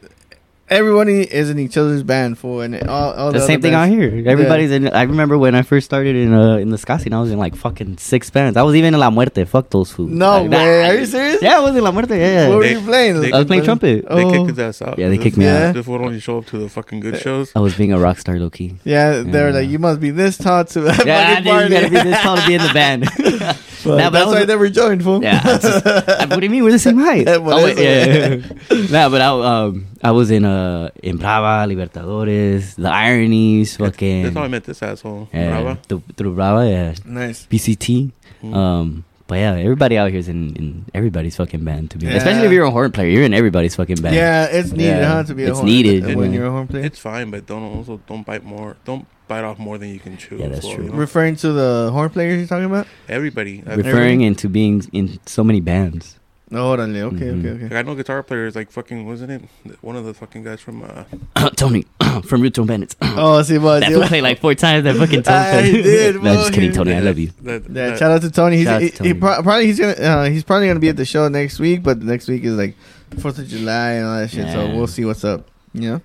[0.72, 2.62] everybody is in each other's band, fool.
[2.62, 4.24] And all, all The the, same other thing out bands- here.
[4.28, 4.88] Everybody's in.
[4.88, 7.38] I remember when I first started in uh in the ska scene, I was in
[7.38, 8.58] like fucking six bands.
[8.58, 9.44] I was even in La Muerte.
[9.46, 10.10] Fuck those fools.
[10.10, 10.82] No Like, way.
[10.82, 10.90] nah.
[10.90, 11.42] Are you serious?
[11.42, 12.18] Yeah, I was in La Muerte.
[12.18, 12.56] Yeah, What yeah.
[12.56, 13.22] were They- you playing?
[13.22, 14.06] they- I was playing trumpet.
[14.10, 14.32] They Oh.
[14.32, 14.98] kicked his ass out.
[14.98, 15.68] Yeah, they kicked me Yeah.
[15.70, 15.74] out.
[15.76, 17.52] This would only show up to the fucking good shows.
[17.56, 18.76] I was being a rock star, low key.
[18.84, 19.56] Yeah, they're Yeah.
[19.60, 22.38] like, you must be this tall to Yeah, fucking dude, you gotta be this tall
[22.38, 23.10] to be in the band.
[23.84, 25.24] But Nah, but I that's was- why I never joined, fool.
[25.24, 25.42] Yeah.
[25.42, 25.86] just-
[26.30, 26.64] what do you mean?
[26.64, 27.28] We're the same height.
[27.42, 28.06] Oh, wait, yeah,
[28.40, 28.88] yeah.
[28.92, 34.24] nah, but I um I was in uh in Brava, Libertadores, the ironies, fucking.
[34.24, 35.30] That's how I met this asshole.
[35.34, 35.80] yeah, Brava.
[35.88, 36.94] th- through Brava, yeah.
[37.06, 37.46] Nice.
[37.50, 38.12] BCT.
[38.44, 38.56] Mm.
[38.56, 42.16] Um, but yeah, everybody out here is in, in everybody's fucking band to be, Yeah.
[42.20, 43.08] especially if you're a horn player.
[43.08, 44.14] You're in everybody's fucking band.
[44.14, 45.08] Yeah, it's needed, Yeah.
[45.08, 45.24] huh?
[45.24, 46.38] To be a It's horn, needed, when yeah.
[46.40, 46.84] you're a horn player.
[46.84, 48.76] It's fine, but don't also don't bite more.
[48.84, 50.36] Don't bite off more than you can chew.
[50.36, 50.84] Yeah, that's as well, true.
[50.84, 50.98] you know?
[50.98, 52.88] Referring to the horn players you're talking about?
[53.08, 53.64] Everybody.
[53.66, 56.20] I- referring into being in so many bands.
[56.54, 57.02] Oh, orale.
[57.04, 57.40] Okay, Mhm.
[57.40, 57.64] okay, okay.
[57.64, 59.42] Like, I know guitar players like fucking wasn't it
[59.82, 61.86] one of the fucking guys from uh Tony
[62.26, 62.96] from Root Tone Bandits.
[63.02, 64.84] Oh, see, but that fool played like four times.
[64.84, 65.38] That fucking Tony.
[65.38, 66.94] I did, no, just kidding, Tony.
[66.94, 67.32] I love you.
[67.44, 68.58] that, Yeah, that- shout out to Tony.
[68.58, 69.20] He's Shout out he, to he Tony.
[69.20, 72.02] pro- probably he's gonna uh, he's probably gonna be at the show next week, but
[72.02, 72.76] next week is like
[73.20, 74.52] Fourth of July and all that shit.
[74.52, 75.48] So we'll see what's up.
[75.74, 76.02] You know?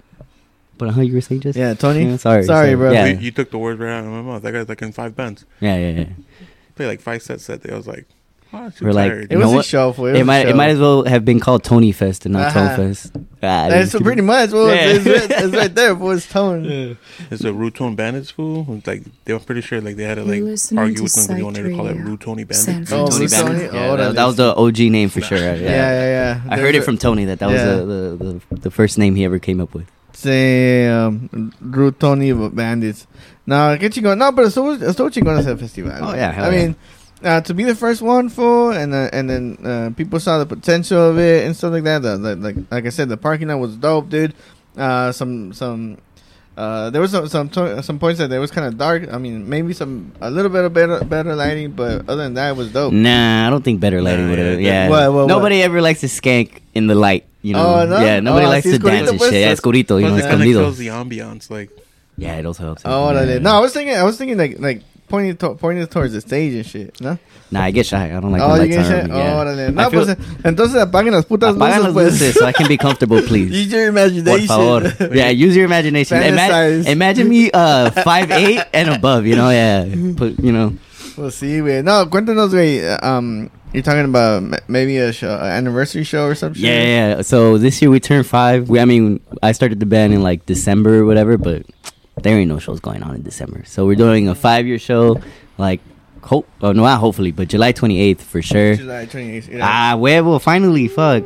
[0.79, 1.59] But how you were saying just?
[1.59, 2.05] Yeah, Tony.
[2.05, 2.93] Yeah, sorry, sorry, bro.
[2.93, 4.43] Yeah, you, you took the words right out of my mouth.
[4.43, 5.45] That guy's like in five bands.
[5.61, 5.91] yeah, yeah.
[6.01, 6.07] yeah.
[6.75, 7.73] Play like five sets that day.
[7.73, 8.07] I was like,
[8.57, 9.33] oh, We're like- tired.
[9.33, 9.65] It was a what?
[9.65, 12.49] show for It might it might as well have been called Tony Fest and not
[12.49, 12.77] Uh-huh.
[12.77, 13.13] Tone Fest.
[13.43, 14.27] Ah, That's just pretty kidding.
[14.27, 14.51] much.
[14.51, 14.87] Well, Yeah.
[14.97, 16.15] it's, it's, right, it's right there, boy.
[16.15, 16.97] It's Tone.
[17.31, 18.67] It's a Root Tone Bandits fool.
[18.79, 21.15] It's Like they were pretty sure like they had to like listening argue to with
[21.15, 22.93] them because they wanted to call it Radio, Tony Bandits.
[22.93, 23.75] Oh, Tony Bandits.
[23.75, 25.39] Yeah, Oh, that, that that was the OG name for sure.
[25.39, 26.55] Yeah, Yeah, yeah, yeah.
[26.55, 29.25] I heard it from Tony that that was the, the, the the first name he
[29.25, 29.87] ever came up with.
[30.13, 33.07] Say, um, Root Tony Bandits.
[33.47, 34.17] No, qué chingón.
[34.19, 35.93] No, pero estuvo, estuvo chingón ese festival.
[36.03, 36.63] Oh, yeah, hell I yeah.
[36.69, 36.77] mean,
[37.27, 40.47] uh, to be the first one for, and uh, and then uh, people saw the
[40.47, 42.01] potential of it and stuff like that.
[42.03, 44.33] The, the, like like I said, the parking lot was dope, dude.
[44.79, 45.99] Uh, some some.
[46.57, 49.13] Uh, there was some some, to- some points that it was kind of dark.
[49.13, 52.51] I mean, maybe some a little bit of better better lighting, but other than that,
[52.53, 52.95] it was dope.
[52.95, 54.59] Nah, I don't think better lighting would have.
[54.61, 55.27] yeah, Yeah, What, what, what?
[55.29, 57.27] nobody ever likes to skank in the light.
[57.43, 58.01] You know, Oh, no?
[58.01, 59.35] yeah, nobody Oh, likes to dance and shit.
[59.35, 61.51] Yeah, escurito, you know, Plus, it kind of kills the ambiance.
[61.51, 61.69] Like
[62.17, 62.83] Yeah, it also helps.
[62.87, 63.37] Oh, yeah.
[63.39, 66.55] no, I was thinking, I was thinking like like pointing to, pointing towards the stage
[66.55, 67.01] and shit.
[67.01, 67.19] No.
[67.51, 68.07] Nah, I get shy.
[68.07, 69.11] I don't like oh, when you lights get are shit.
[69.11, 69.17] on.
[69.19, 69.41] Yeah.
[69.41, 69.67] Oh, dale.
[69.69, 72.13] I No, feel- pues entonces apaguen las putas Apagan luces, las pues.
[72.21, 73.51] luces so I can be comfortable, please.
[73.51, 74.49] Use your Por imagination.
[74.49, 75.15] favor.
[75.15, 76.23] Yeah, use your imagination.
[76.23, 76.87] Ima- Fantasize.
[76.89, 79.85] imagine me uh five eight and above, you know, yeah.
[80.17, 80.73] Put you know.
[81.17, 81.83] We'll see, güey.
[81.85, 82.83] No, cuéntanos, güey.
[83.03, 86.61] Um, you're talking about m- maybe a show, an anniversary show or something.
[86.63, 87.23] Yeah, yeah, yeah.
[87.23, 88.69] So this year we turned five.
[88.69, 91.65] We, I mean, I started the band in like December or whatever, but
[92.23, 93.63] there ain't no shows going on in December.
[93.67, 95.21] So we're doing a five year show,
[95.59, 95.81] like
[96.23, 96.49] hope.
[96.63, 98.77] Oh no, not hopefully, but July twenty eighth for sure.
[98.77, 99.49] July 28th.
[99.53, 99.59] Yeah.
[99.63, 100.41] Ah, huevo!
[100.41, 101.25] Finally, fuck.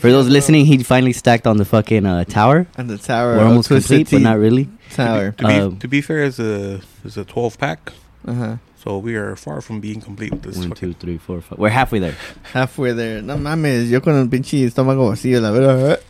[0.00, 2.66] For those listening, he finally stacked on the fucking uh, tower.
[2.76, 3.36] And the tower.
[3.36, 4.68] We're almost Twisted complete, but not really.
[4.90, 5.32] Tower.
[5.32, 7.92] to be Um, to be fair, is a is a twelve pack.
[8.26, 8.56] Uh huh.
[8.82, 10.56] So we are far from being complete with this.
[10.58, 11.58] One, fucking- two, three, four, five.
[11.58, 12.16] We're halfway there.
[12.52, 13.22] Halfway there.
[13.22, 16.00] No mames, yo con el pinche estómago vacío, la verdad.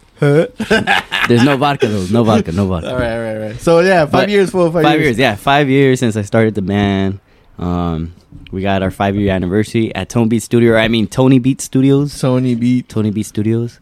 [1.28, 2.06] There's no vodka though.
[2.10, 2.52] No vodka.
[2.52, 2.90] No vodka.
[2.92, 3.60] all right, all right, all right.
[3.60, 5.18] So yeah, five But- years, full five, five years.
[5.18, 7.20] yeah five years since i started the band
[7.58, 8.12] um
[8.52, 11.60] we got our five year anniversary at tone beat studio or i mean tony beat
[11.60, 12.88] studios Sony Beat.
[12.88, 13.78] tony beat studios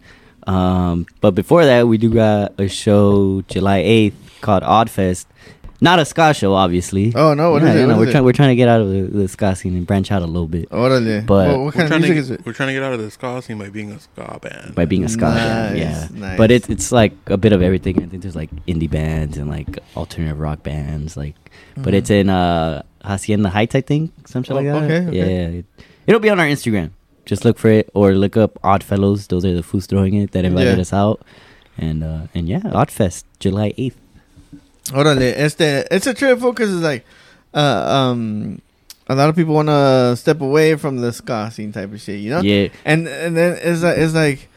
[0.46, 5.24] um but before that we do got a show july 8th called oddfest
[5.88, 7.80] not a ska show obviously Oh no, what is Yeah, it?
[7.82, 9.86] you know, we're trying we're trying to get out of the, the ska scene and
[9.86, 11.26] branch out a little bit Órale.
[11.26, 12.46] But- what, what We're kind of trying, to music get, is it?
[12.46, 14.74] we're trying to get out of the ska scene by being a ska band.
[14.74, 16.38] by being a ska band, Nice, yeah nice.
[16.38, 19.50] but it's it's like a bit of everything i think there's like indie bands and
[19.50, 21.36] like alternative rock bands like
[21.76, 21.98] but Mhm.
[21.98, 25.16] it's in uh hacienda heights i think some shit Oh, like that okay, okay.
[25.18, 25.66] yeah it,
[26.06, 26.90] it'll be on our instagram
[27.24, 30.30] just look for it or look up odd fellows those are the fools throwing it
[30.32, 30.80] that invited Yeah.
[30.86, 31.18] us out
[31.78, 33.94] and uh and yeah oddfest july 8th
[34.90, 37.04] Órale, este, it's a trip because it's like,
[37.54, 37.58] uh,
[38.10, 38.60] um,
[39.08, 42.18] a lot of people want to step away from the ska scene type of shit,
[42.20, 42.40] you know?
[42.40, 44.48] yeah And and then it's like, it's like,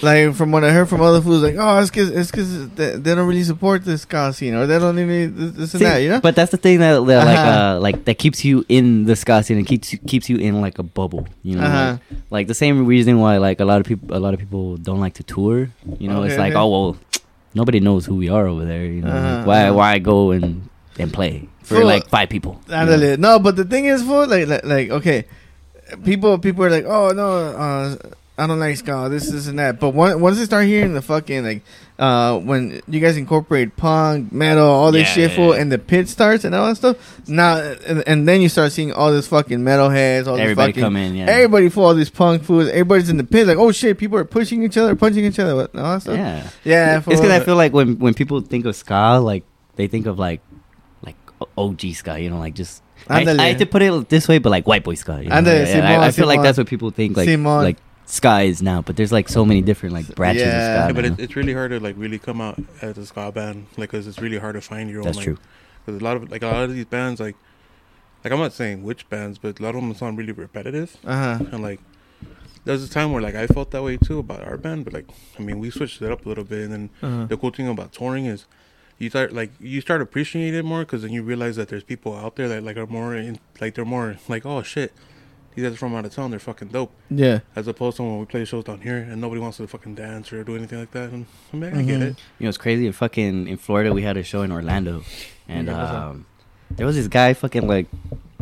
[0.00, 2.96] like from what I heard from other fools, like, oh, it's because it's because they,
[2.96, 5.98] they don't really support the ska scene or they don't even this, this and that,
[5.98, 6.20] you know?
[6.20, 7.76] but that's the thing that, that like Uh-huh.
[7.76, 10.60] uh like that keeps you in the ska scene and keeps you- keeps you in
[10.60, 11.98] like a bubble you know Uh-huh.
[12.10, 14.76] like, like the same reason why like a lot of people a lot of people
[14.76, 15.68] don't like to tour
[15.98, 16.60] you know it's like okay.
[16.60, 16.96] oh well
[17.54, 19.74] nobody knows who we are over there you know Uh-huh, like, why uh-huh.
[19.74, 20.68] why go and
[20.98, 21.86] and play for Fool.
[21.86, 22.60] like five people?
[22.68, 25.26] No, but the thing is, for like, like, like, okay,
[26.04, 27.96] people, people are like, oh no, uh,
[28.38, 29.80] I don't like ska, this, this, and that.
[29.80, 31.62] But one, once they start hearing the fucking like,
[31.98, 35.60] uh, when you guys incorporate punk, metal, all this Yeah, shit, yeah, fool, yeah.
[35.60, 37.28] and the pit starts and all that stuff.
[37.28, 40.82] Now, and, and then you start seeing all this fucking metalheads, all everybody this fucking.
[40.82, 42.68] come in yeah Everybody for all these punk fools.
[42.68, 45.56] Everybody's in the pit, like, oh shit, people are pushing each other, punching each other,
[45.56, 46.16] what, all that stuff.
[46.16, 46.98] yeah yeah.
[46.98, 49.42] it's because I feel like when when people think of ska like
[49.74, 50.40] they think of like
[51.02, 51.16] like
[51.56, 53.22] OG ska you know like just I.
[53.22, 55.22] I hate to put it this way, but like white boy ska.
[55.22, 55.36] You know?
[55.36, 57.78] Simón, I, I feel like that's what people think like like
[58.08, 60.84] ska is now, but there's like so many different like branches Yeah.
[60.84, 63.30] of Yeah, but it, it's really hard to like really come out as a ska
[63.32, 65.04] band, like, cause it's really hard to find your own.
[65.04, 65.38] That's like, true.
[65.84, 67.36] Because a lot of like a lot of these bands, like,
[68.24, 70.96] like I'm not saying which bands, but a lot of them sound really repetitive.
[71.04, 71.44] Uh huh.
[71.52, 71.80] And like,
[72.64, 74.92] there was a time where like I felt that way too about our band, but
[74.94, 75.06] like,
[75.38, 76.62] I mean, we switched it up a little bit.
[76.64, 77.26] And then Uh-huh.
[77.26, 78.46] the cool thing about touring is,
[78.98, 82.16] you start like you start appreciating it more because then you realize that there's people
[82.16, 84.92] out there that like are more in, like they're more like oh shit,
[85.58, 86.92] these guys are from out of town, they're fucking dope.
[87.10, 87.40] Yeah.
[87.56, 90.32] As opposed to when we play shows down here and nobody wants to fucking dance
[90.32, 91.10] or do anything like that.
[91.10, 92.02] And I mean, I get Mhm.
[92.02, 92.16] it.
[92.38, 92.86] You know, it's crazy.
[92.86, 95.02] In fucking in Florida, we had a show in Orlando,
[95.48, 96.26] and Yeah, um,
[96.70, 97.86] there was this guy fucking like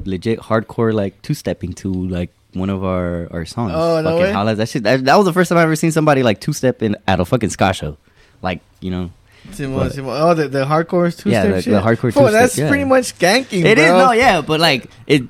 [0.04, 3.72] legit hardcore like two stepping to like one of our our songs.
[3.74, 4.32] Oh, no fucking way?
[4.32, 4.54] Holla.
[4.54, 4.82] That shit.
[4.82, 7.20] That, that was the first time I ever seen somebody like two step in at
[7.20, 7.96] a fucking ska show.
[8.42, 9.10] Like you know,
[9.54, 9.92] Simon, What?
[9.92, 10.10] Simon.
[10.14, 11.72] Oh, the, the hardcore two Yeah, step the- shit.
[11.72, 12.68] the hardcore Fool, two-step, That's yeah.
[12.68, 13.64] pretty much skanking.
[13.64, 14.06] it is bro.
[14.06, 15.28] no, yeah, but like it, the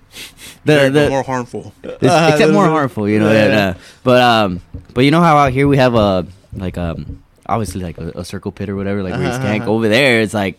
[0.64, 1.72] They're the more harmful.
[1.82, 3.32] It's, Uh, except more harmful, you know.
[3.32, 3.44] yeah.
[3.44, 4.60] and, uh, but um,
[4.94, 8.24] but you know how out here we have a like um, obviously like a, a
[8.24, 9.60] circle pit or whatever, like where you Uh-huh, skank.
[9.62, 9.70] uh-huh.
[9.70, 10.58] Over there, it's like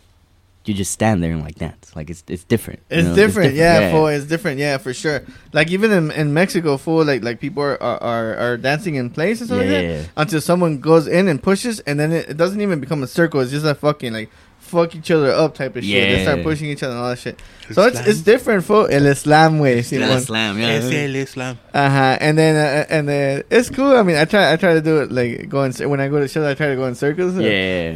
[0.68, 1.96] you just stand there and like dance.
[1.96, 2.80] Like it's it's different.
[2.90, 4.08] you It's know, different, yeah, fool.
[4.08, 5.24] It's different, yeah, for sure.
[5.54, 9.40] Like even in, in Mexico, fool, like like people are, are, are, dancing in place
[9.40, 9.82] and stuff like Yeah.
[10.02, 13.08] that until someone goes in and pushes, and then it, it doesn't even become a
[13.08, 13.40] circle.
[13.42, 14.30] It's just a fucking like
[14.68, 16.10] fuck each other up type of shit.
[16.18, 17.40] They start pushing each other and all that shit.
[17.72, 20.22] So it's it's different, for El Islam way, Yeah, Simon.
[20.22, 21.00] slam, Es yeah.
[21.00, 21.60] el Islam.
[21.74, 22.18] Uh huh.
[22.22, 23.92] And then uh, and then it's cool.
[23.98, 26.28] I mean, I try I try to do it like going when I go to
[26.30, 26.46] shows.
[26.46, 27.36] I try to go in circles.
[27.36, 27.50] Yeah.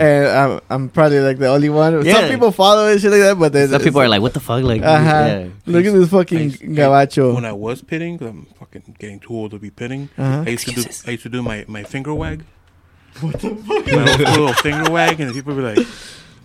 [0.05, 2.03] And I'm, I'm probably like the only one.
[2.05, 2.19] Yeah.
[2.19, 4.41] Some people follow and shit like that, but then Some people are like, "What the
[4.41, 5.09] fuck?" Like, uh huh.
[5.11, 5.47] yeah.
[5.67, 7.33] Look at this fucking I- gabacho.
[7.35, 10.09] When I was pitting, 'cause I'm fucking getting too old to be pitting.
[10.17, 10.43] Uh-huh.
[10.45, 12.43] I used to do I used to do my, my finger wag.
[13.21, 13.85] What the fuck?
[13.87, 15.87] My little finger wag, and people be like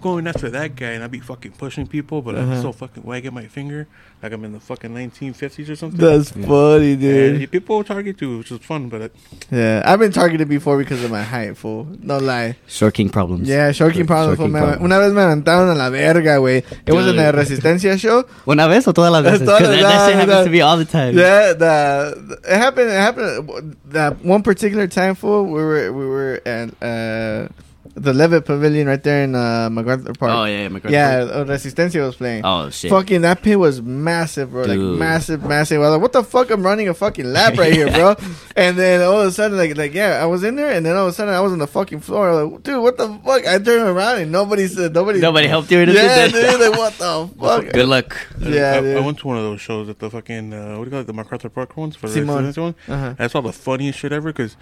[0.06, 2.52] going after that guy, and I'd be fucking pushing people, but Uh-huh.
[2.54, 3.86] I'm so fucking wagging my finger
[4.22, 6.00] like I'm in the fucking 1950s or something.
[6.00, 7.42] That's funny, dude.
[7.42, 9.12] and people target you, which is fun, but it,
[9.50, 11.86] Yeah, I've been targeted before because of my height, fool.
[12.00, 12.56] No lie.
[12.66, 13.44] Short king problems.
[13.48, 14.46] Yeah, shorting problems, fool.
[14.46, 14.84] Short king Me- problems.
[14.88, 16.64] Una vez me aventaron a la verga, güey.
[16.86, 17.24] It was in Dude.
[17.28, 18.24] a Resistencia show.
[18.48, 19.44] Una vez o todas las veces?
[19.46, 21.12] Todas 'Cause that, that shit that- happens to me all the time.
[21.16, 22.88] Yeah, the, it happened.
[22.90, 23.76] It happened.
[23.90, 25.44] That one particular time, fool.
[25.44, 27.48] We were we were at uh,
[27.98, 30.30] the Levitt Pavilion right there in uh, MacArthur Park.
[30.32, 30.90] Oh yeah, McGregor.
[30.90, 31.16] yeah.
[31.32, 32.42] uh, Resistencia was playing.
[32.44, 32.90] Oh shit.
[32.90, 34.64] Fucking that pit was massive, bro.
[34.64, 35.78] Like massive, massive.
[35.80, 36.50] I was like, what the fuck?
[36.50, 38.14] I'm running a fucking lap right here, bro.
[38.54, 40.94] And then all of a sudden, like, like yeah, I was in there, and then
[40.94, 42.28] all of a sudden, I was on the fucking floor.
[42.28, 43.46] I was like, dude, what the fuck?
[43.46, 45.18] I turned around and nobody said nobody.
[45.20, 45.80] Nobody helped you.
[45.80, 46.42] or Yeah, anything?
[46.42, 46.60] dude.
[46.60, 47.72] Like, what the fuck?
[47.72, 48.26] Good luck.
[48.38, 49.04] Yeah, I, I dude.
[49.06, 51.06] went to one of those shows at the fucking uh, what do you call it,
[51.06, 52.52] the MacArthur Park ones for the Simon.
[52.52, 52.74] One.
[52.88, 53.14] Uh-huh.
[53.18, 54.56] I saw the funniest shit ever because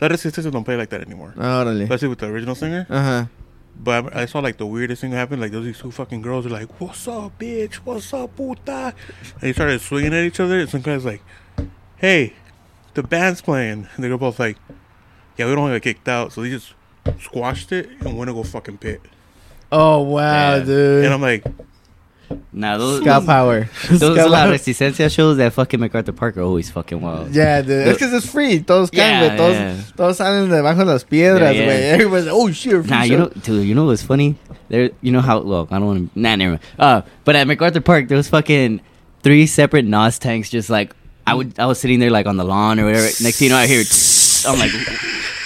[0.00, 1.82] La Sisters don't play like that anymore, Órale.
[1.82, 2.86] especially with the original singer.
[2.88, 3.24] Uh huh.
[3.82, 5.40] But I I saw like the weirdest thing happen.
[5.40, 7.74] Like those these two fucking girls are like, "What's up, bitch?
[7.76, 8.94] What's up, puta?"
[9.34, 10.60] And they started swinging at each other.
[10.60, 11.22] And some guy's like,
[11.96, 12.34] "Hey,
[12.94, 14.56] the band's playing." And they're both like,
[15.38, 16.74] "Yeah, we don't want to get kicked out." So they just
[17.20, 19.00] squashed it and went to go fucking pit.
[19.72, 20.64] Oh wow, Yeah.
[20.64, 21.04] dude.
[21.04, 21.44] And I'm like,
[22.52, 23.68] Now those Ska power.
[23.90, 24.52] those Ska La power.
[24.52, 27.34] Resistencia shows that fucking MacArthur Park are always fucking wild.
[27.34, 27.88] Yeah, dude.
[27.88, 28.58] It's because it's free.
[28.58, 29.36] Those caen, Yeah, güey.
[29.36, 29.76] Todos, yeah.
[29.96, 31.66] todos salen debajo de las piedras, Yeah, güey.
[31.80, 31.94] yeah.
[31.94, 33.18] Everybody's like, oh shit, Nah, you show.
[33.24, 34.36] know, dude, you know what's funny?
[34.68, 35.40] There, you know how?
[35.40, 36.18] Well, I don't want to.
[36.20, 36.62] Nah, never mind.
[36.78, 38.80] Uh, but at MacArthur Park, there was fucking
[39.22, 40.50] three separate Nos tanks.
[40.50, 40.94] Just like
[41.26, 43.06] I would, I was sitting there like on the lawn or whatever.
[43.22, 43.82] Next thing you know, I hear.
[44.46, 44.70] I'm like,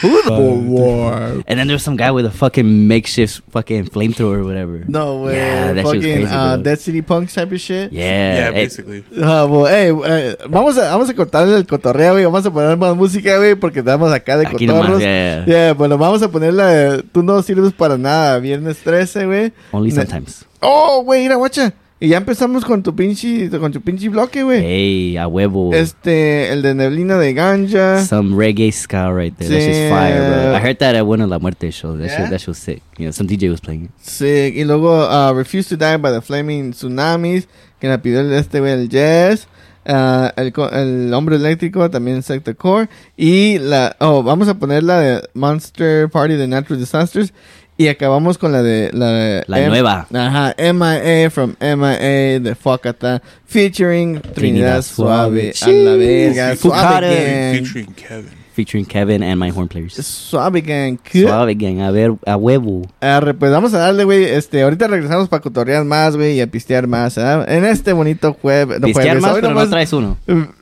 [0.03, 0.33] who the?
[0.69, 1.13] war.
[1.47, 4.85] And then there's some guy with a fucking makeshift fucking flamethrower or whatever.
[4.89, 5.37] No way.
[5.37, 6.63] Yeah, that shit was crazy, uh, bro.
[6.63, 7.93] Dead City Punk type of shit.
[7.93, 9.05] Yeah, yeah, eh, basically.
[9.23, 12.25] Ah, well, hey, eh, vamos a, vamos a cortarle el cotorreo, güey.
[12.25, 14.87] Vamos a poner más música, güey, porque estamos acá de Aquí cotorros.
[14.89, 15.55] nomás, yeah, yeah.
[15.55, 19.53] Yeah, bueno, vamos a poner la de Tú no sirves para nada, viernes 13, güey.
[19.73, 20.45] Only Ne- sometimes.
[20.61, 21.73] Oh, güey, mira, guacha.
[22.05, 24.61] Y ya empezamos con tu pinche, con tu pinche bloque, güey.
[24.63, 25.73] Hey, a huevo.
[25.73, 28.05] Este, el de Neblina de Ganja.
[28.05, 29.49] Some reggae ska right there.
[29.51, 30.55] That's just fire, bro.
[30.55, 31.99] I heard that at one of La Muerte shows.
[31.99, 32.17] That Yeah?
[32.19, 32.83] shit, that shit was sick.
[32.99, 33.91] You know, some DJ was playing it.
[34.03, 34.55] Sick.
[34.55, 37.49] Y luego uh, Refuse to Die by the Flaming Tsunamis,
[37.81, 39.47] que la pidió este güey, el Jazz.
[39.87, 42.89] Uh, el, el Hombre Eléctrico, también Sector Core.
[43.17, 43.97] Y la...
[44.01, 47.33] Oh, vamos a poner la de Monster Party de Natural Disasters.
[47.77, 48.91] Y acabamos con la de...
[48.93, 50.07] La, de La M- nueva.
[50.13, 53.21] Ajá, MIA from MIA de Focata.
[53.47, 55.53] Featuring Trinidad, Trinidad Suave.
[55.55, 55.73] Suave.
[55.73, 56.57] A la verga.
[56.57, 57.53] Suave.
[57.59, 58.44] Featuring Kevin.
[58.55, 59.95] Featuring Kevin and my horn players.
[59.95, 60.97] Suave Gang.
[61.03, 61.23] ¿Qué?
[61.23, 62.83] Suave gang, a ver, a huevo.
[63.01, 64.25] Arre, pues vamos a darle, güey.
[64.25, 67.51] Este, ahorita regresamos para cotorrear más, güey, y a pistear más, ¿verdad?
[67.53, 68.79] En este bonito jueves.
[68.81, 70.17] no, Pistear jueves, más, hoy pero no nomás, traes uno.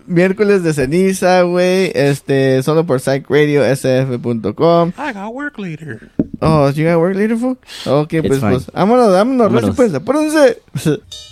[0.07, 1.93] Miércoles de ceniza, güey.
[1.95, 4.93] Este, solo por psychradiosf.com.
[4.99, 6.11] I got work later.
[6.41, 7.59] Oh, you got work later, fool?
[7.87, 8.53] Ok, It's pues, fine.
[8.53, 9.77] pues, vámonos, vámonos, Vámonos.
[9.77, 10.59] pues, apúrense.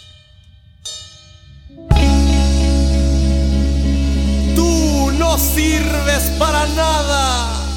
[5.30, 7.69] no sirves para nada.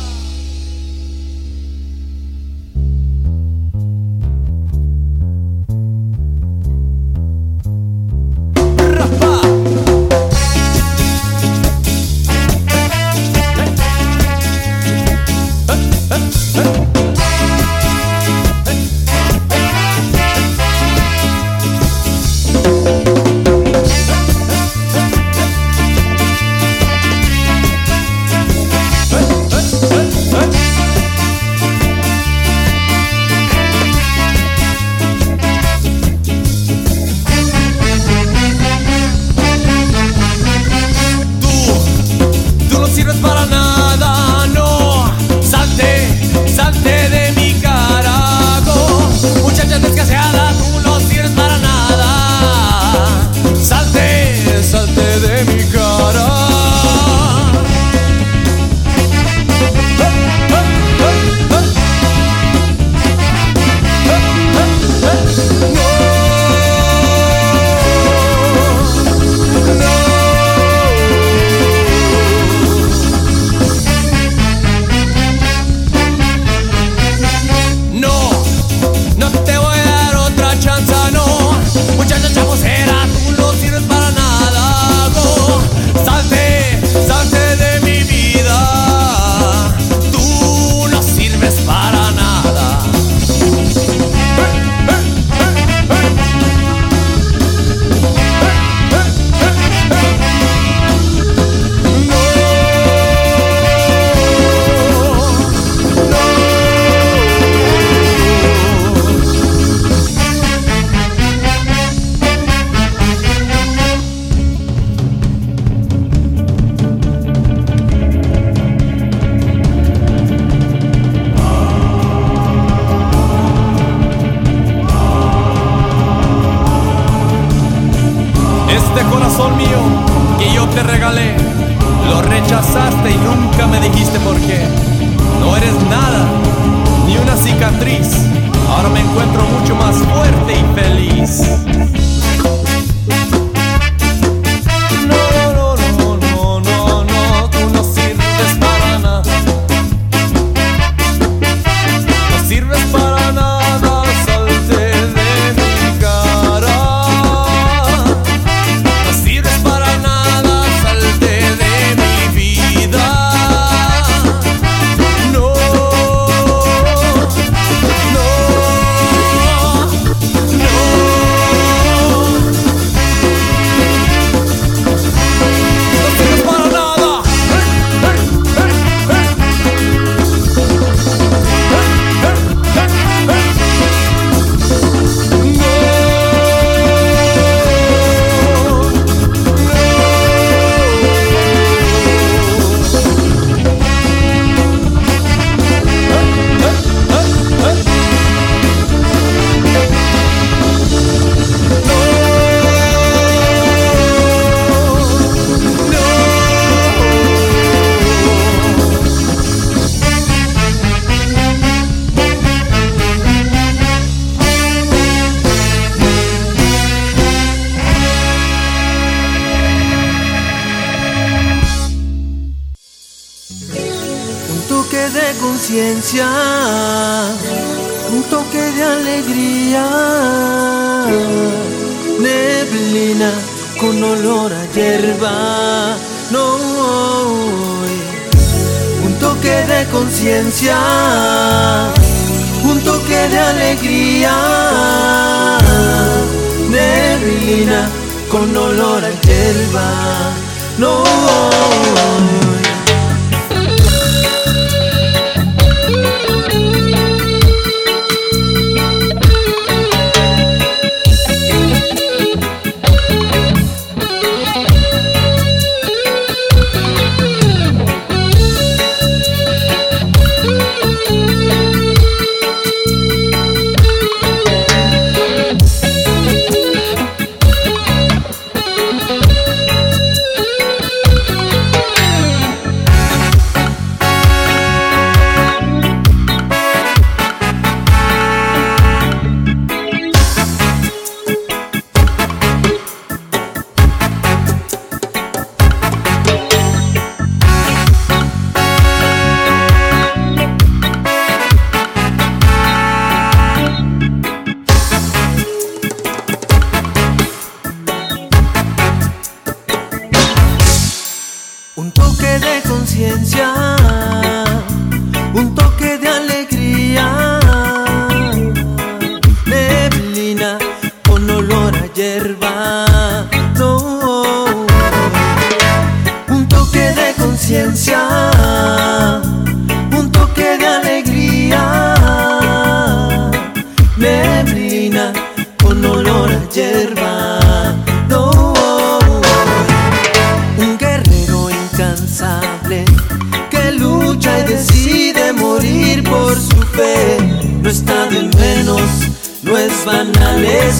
[349.85, 350.79] No es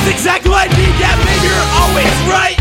[0.00, 2.56] is exactly what I need, yeah, maybe you're always right.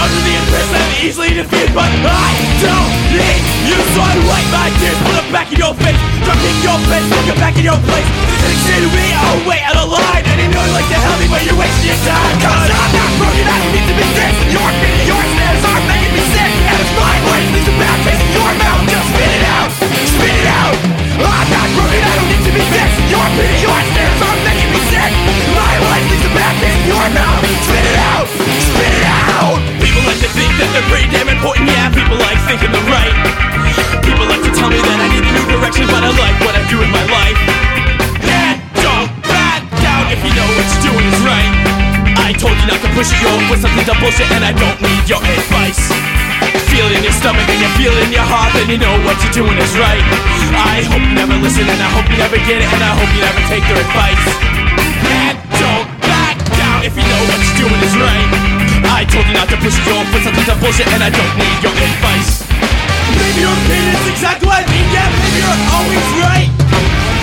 [0.00, 4.68] Under the impression I'm easily defeated, but I don't need you, so I wipe my
[4.80, 6.00] tears, put them back in your face.
[6.24, 8.08] Drop in your face, looking back in your place.
[8.40, 10.24] This is say to me, oh wait, out of line.
[10.24, 12.36] And you know you like to help me, but you're wasting your time.
[12.40, 14.40] Cause I'm not broken, I don't need to be fixed.
[14.52, 16.52] Your opinion, your snares are making me sick.
[16.64, 18.82] And it's my life, leaves a bad taste in your mouth.
[18.88, 20.76] Just spit it out, spit it out.
[21.20, 22.96] I'm not broken, I don't need to be fixed.
[23.12, 23.89] Your opinion, your
[26.96, 27.70] a bad taste in.
[27.70, 29.58] Spit it out, spit it out.
[29.78, 31.70] People like to think that they're pretty damn important.
[31.70, 33.14] Yeah, people like thinking they're right.
[34.02, 36.54] People like to tell me that I need a new direction, but I like what
[36.58, 37.38] I do in my life.
[38.26, 41.52] And don't back down if you know what you're doing is right.
[42.20, 44.78] I told you not to push it, yo, with something to bullshit, and I don't
[44.82, 45.80] need your advice.
[46.70, 49.42] Feel in your stomach and you feel in your heart, then you know what you're
[49.42, 50.02] doing is right.
[50.54, 53.10] I hope you never listen, and I hope you never get it, and I hope
[53.10, 54.59] you never take their advice.
[57.40, 58.28] What you're doing is right.
[58.84, 61.34] I told you not to push it, yo, with something to bullshit, and I don't
[61.40, 62.44] need your advice.
[63.16, 66.52] Maybe your opinion's exactly what I mean, yeah, maybe you're always right.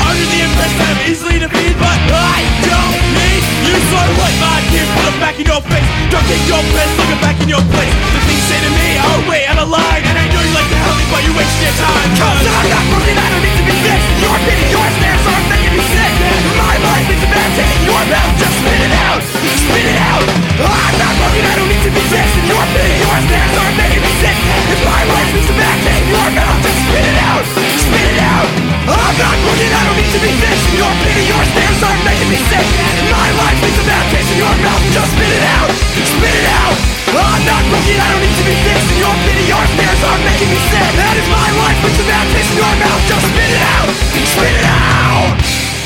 [0.09, 4.57] Under the impression I'm easily defeated, but I don't need you, so I wipe my
[4.73, 5.89] tears, put them back in your face.
[6.09, 7.93] Don't kick your face, looking back in your place.
[7.93, 10.53] The things you say to me are way out of line, and I know you
[10.57, 12.09] like to help me, but you're wasting your time.
[12.17, 14.09] Cause I'm not broken, I don't need to be fixed.
[14.17, 16.06] Your opinion, your snares are making me sick.
[16.17, 20.25] My life is taste your mouth, just spit it out, spit it out.
[20.57, 22.37] I'm not broken, I don't need to be fixed.
[22.49, 24.37] Your opinion, your snares are making me sick.
[24.81, 27.45] My life is taste your mouth, just spit it out,
[27.85, 28.49] spit it out.
[28.87, 30.67] I'm not broken, I don't need to be fixed.
[30.73, 32.65] Your opinion, your snares are making me sick.
[33.13, 36.77] My life is taste your mouth, just spit it out, spit it out.
[37.13, 38.89] I'm not broken, I don't need to be fixed.
[38.97, 40.89] Your opinion, your snares are making me sick.
[40.97, 43.89] That is my life, it's a bad taste in your mouth, just spit it out,
[44.33, 45.76] spit it out.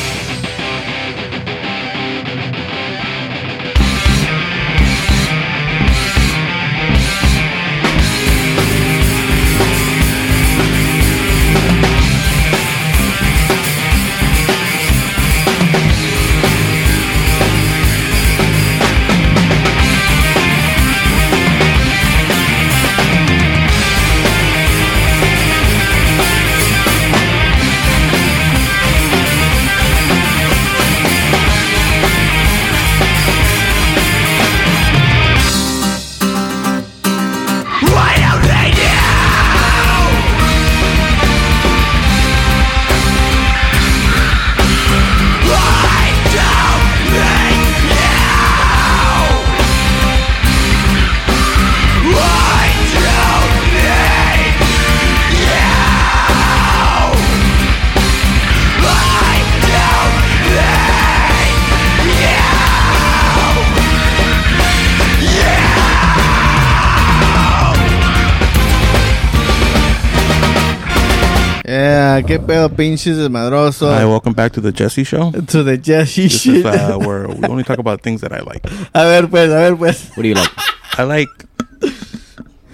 [72.14, 73.90] Ah, ¿Qué pedo, pinches desmadroso?
[73.90, 75.32] Hi, welcome back to the Jesse Show.
[75.32, 76.56] To the Jesse This shit.
[76.58, 78.66] is uh, where we only talk about things that I like.
[78.94, 80.10] A ver, pues, a ver, pues.
[80.18, 80.52] What do you like?
[81.00, 81.30] I like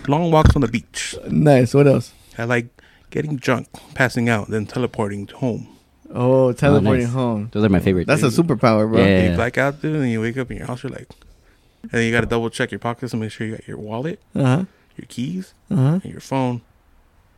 [0.07, 1.15] long walks on the beach.
[1.29, 1.75] Nice.
[1.75, 2.13] What else?
[2.39, 2.65] I like
[3.11, 5.67] getting drunk, passing out, then teleporting home.
[6.11, 7.13] Oh, teleporting nice.
[7.13, 7.49] home.
[7.51, 8.07] Those are my favorite.
[8.07, 8.97] That's a superpower, bro.
[9.05, 9.29] Yeah.
[9.29, 11.09] You black out, dude, and you wake up in your house, you're like,
[11.83, 13.77] and then you got to double check your pockets and make sure you got your
[13.77, 14.63] wallet, Uh huh.
[14.97, 15.99] your keys, Uh huh.
[16.03, 16.61] and your phone.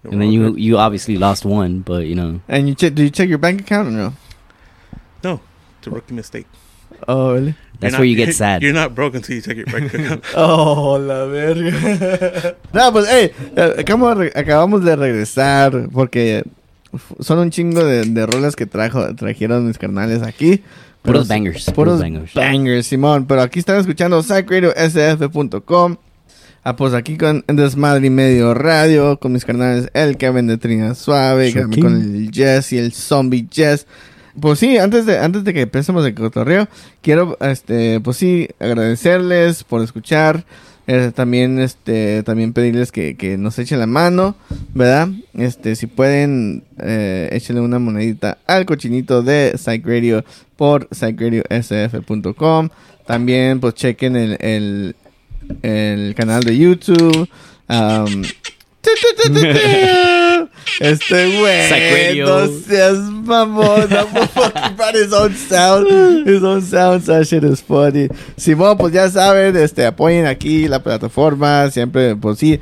[0.03, 2.39] And then you you obviously lost one, but you know.
[2.47, 2.93] And you check?
[2.95, 4.13] Do you check your bank account or no?
[5.23, 5.41] No,
[5.77, 6.47] it's a rookie mistake.
[7.07, 7.55] Oh, really?
[7.79, 8.61] That's You're where not- you get sad.
[8.63, 10.23] You're not broke until you check your bank account.
[10.35, 12.55] Oh, la verga.
[12.73, 16.43] no, pues, hey, eh, acabamos, acabamos de regresar porque
[17.19, 20.63] son un chingo de, de rolas que trajo, trajeron mis carnales aquí.
[21.01, 22.33] Puros bangers, Puros puros bangers.
[22.33, 23.25] bangers, Simón.
[23.25, 25.97] Pero aquí están escuchando psychradiosf.com.
[26.63, 30.93] Ah, pues aquí con Desmadre y Medio Radio, con mis carnales El Kevin de Trina
[30.93, 33.87] Suave, con el Jess y el Zombie Jess.
[34.39, 36.67] Pues sí, antes de, antes de que empecemos el cotorreo,
[37.01, 40.45] quiero, este, pues sí, agradecerles por escuchar.
[40.91, 44.35] Eh, también, este, también pedirles que, que nos echen la mano,
[44.73, 45.09] ¿verdad?
[45.35, 50.25] Este, si pueden, eh, échenle una monedita al cochinito de Psych Radio
[50.55, 52.69] por psychradiosf.com.
[53.05, 54.95] También, pues, chequen el, el,
[55.61, 57.27] el canal de YouTube.
[57.69, 58.23] Um,
[60.79, 63.87] este güey, no seas mamón,
[64.77, 68.07] brought his own sound, his own sound, that shit is funny.
[68.37, 72.59] Simón, pues ya saben, este, apoyen aquí la plataforma, siempre, pues sí,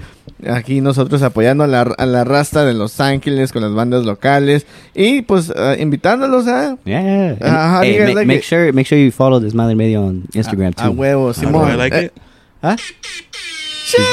[0.50, 4.66] aquí nosotros apoyando a la, a la rasta de Los Ángeles con las bandas locales
[4.96, 7.36] y pues ah, invitándolos a, Yeah.
[7.82, 10.94] Hey, que- make sure make sure you follow this Madre Medio on Instagram a too.
[10.94, 11.70] huevo, Simón.
[11.72, 12.14] I like Eh, it?
[12.62, 12.76] ¿Ah?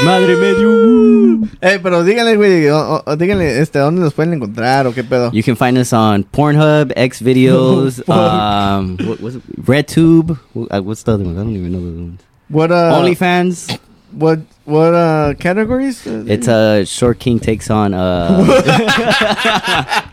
[0.05, 1.49] Madre Medio.
[1.61, 5.31] Eh, pero díganle, güey, o- o- díganle, este, ¿dónde nos pueden encontrar o qué pedo?
[5.33, 9.43] You can find us on Pornhub, X videos, um, what was it?
[9.57, 10.39] RedTube.
[10.55, 11.35] Uh, What's the other one?
[11.37, 12.21] I don't even know the other ones.
[12.51, 13.79] What, uh, OnlyFans.
[14.15, 16.07] What, what, uh, categories?
[16.07, 18.45] It's uh, Short King takes on uh,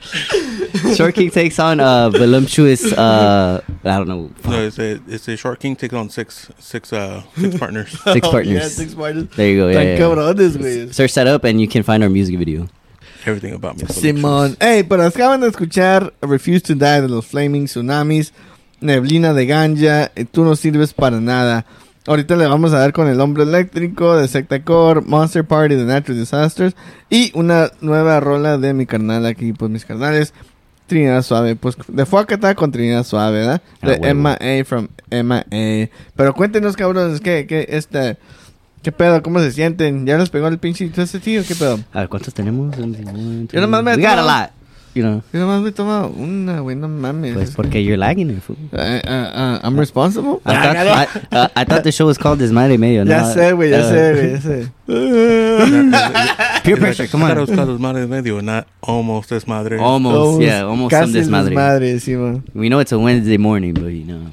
[0.96, 2.92] Short King takes on uh, voluptuous.
[2.92, 4.32] Uh, I don't know.
[4.46, 7.90] No, it's a it's a short king takes on six six uh six partners.
[8.14, 8.54] Six partners.
[8.54, 9.28] yeah, six partners.
[9.36, 9.68] There you go.
[9.68, 10.00] Yeah, Tan yeah, yeah.
[10.00, 10.94] cabrones, güey.
[10.94, 12.68] Search that up, and you can find our music video.
[13.26, 13.84] Everything about me.
[13.84, 14.58] is Simón.
[14.60, 18.32] Ey, pero acaban de escuchar Refuse to Die de los Flaming Tsunamis,
[18.82, 21.66] Neblina de Ganja, Tú no sirves para nada.
[22.08, 26.20] Ahorita le vamos a dar con el Hombre Eléctrico de Sectacore, Monster Party de Natural
[26.20, 26.76] Disasters
[27.12, 30.34] y una nueva rola de mi carnal aquí, pues mis carnales.
[30.88, 33.62] Trinidad Suave, pues de Fuacata con Trinidad Suave, ¿verdad?
[33.82, 34.06] Ah, De huevo.
[34.08, 34.66] Emma A.
[34.66, 35.90] from Emma A.
[36.16, 38.18] Pero cuéntenos, cabrones, ¿qué, qué, este,
[38.82, 39.22] qué pedo?
[39.24, 40.06] ¿Cómo se sienten?
[40.06, 41.44] ¿Ya les pegó el pinche este tío?
[41.48, 41.80] ¿Qué pedo?
[41.94, 42.76] A ver, ¿cuántos tenemos?
[42.76, 44.50] Yo nomás me we got a tomo- lot.
[44.94, 47.34] You know, Yo nomás me tomo una, güey, no mames.
[47.34, 48.42] pues porque you're lagging it.
[48.42, 48.58] fool.
[48.74, 50.42] Uh, uh, uh, I'm responsible.
[50.46, 53.06] I thought, I, uh, I thought the show was called Desmadre Medio.
[53.06, 54.72] ya no, sé, güey, ya uh, sé, güey, ya sé.
[56.64, 57.56] Peer pressure, come I thought it was on.
[57.56, 59.80] called Desmadre Medio, not almost Desmadre.
[59.80, 61.50] Almost, yeah, almost some Casi Desmadre.
[61.56, 62.44] desmadre, Simón.
[62.54, 64.28] We know it's a Wednesday morning, but you know.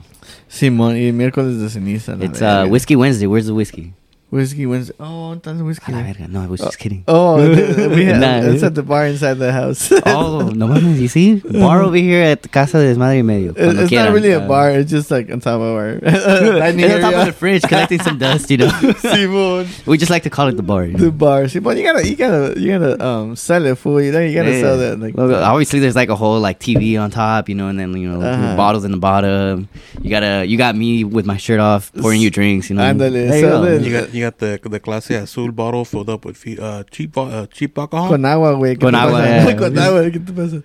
[0.51, 2.16] Simón, y miércoles de ceniza.
[2.22, 2.64] It's verga.
[2.64, 3.26] uh, Whiskey Wednesday.
[3.26, 3.93] Where's the whiskey?
[4.30, 4.94] Whiskey Wednesday.
[5.00, 5.90] Oh, that's whiskey.
[5.90, 6.28] A la verga.
[6.28, 7.02] No, I was just kidding.
[7.09, 8.50] Oh, th- we have, Nah.
[8.52, 9.90] it's at the bar inside the house.
[10.05, 11.36] Oh, no mames, you see?
[11.40, 13.52] Bar over here at Casa de Desmadre y Medio.
[13.56, 14.05] It's quieran.
[14.06, 14.70] not really a Uh, bar.
[14.72, 18.00] It's just like on top of our dining It's on top of the fridge collecting
[18.02, 18.68] some dust, you know.
[18.68, 20.84] Simón, we just like to call it the bar.
[20.84, 21.05] You know?
[21.06, 21.44] the bar.
[21.44, 24.02] Simón, you gotta, you gotta, you gotta um sell it, fool.
[24.02, 24.60] You know, you gotta Yeah.
[24.60, 25.00] sell that.
[25.00, 27.96] Like, Well, obviously, there's like a whole like TV on top, you know, and then
[27.96, 28.56] you know Uh-huh.
[28.56, 29.68] bottles in the bottom.
[30.02, 32.82] You gotta, you got me with my shirt off, pouring you drinks, you know.
[32.82, 33.82] Ándale, There you sell it.
[33.82, 37.16] You got you got the the clase azul bottle filled up with fe- uh, cheap
[37.16, 38.09] uh, cheap alcohol.
[38.09, 38.74] con agua, güey.
[38.77, 39.45] ¿qué Con te agua, pasa?
[39.47, 39.57] yeah.
[39.57, 40.57] con agua, ¿qué te pasa?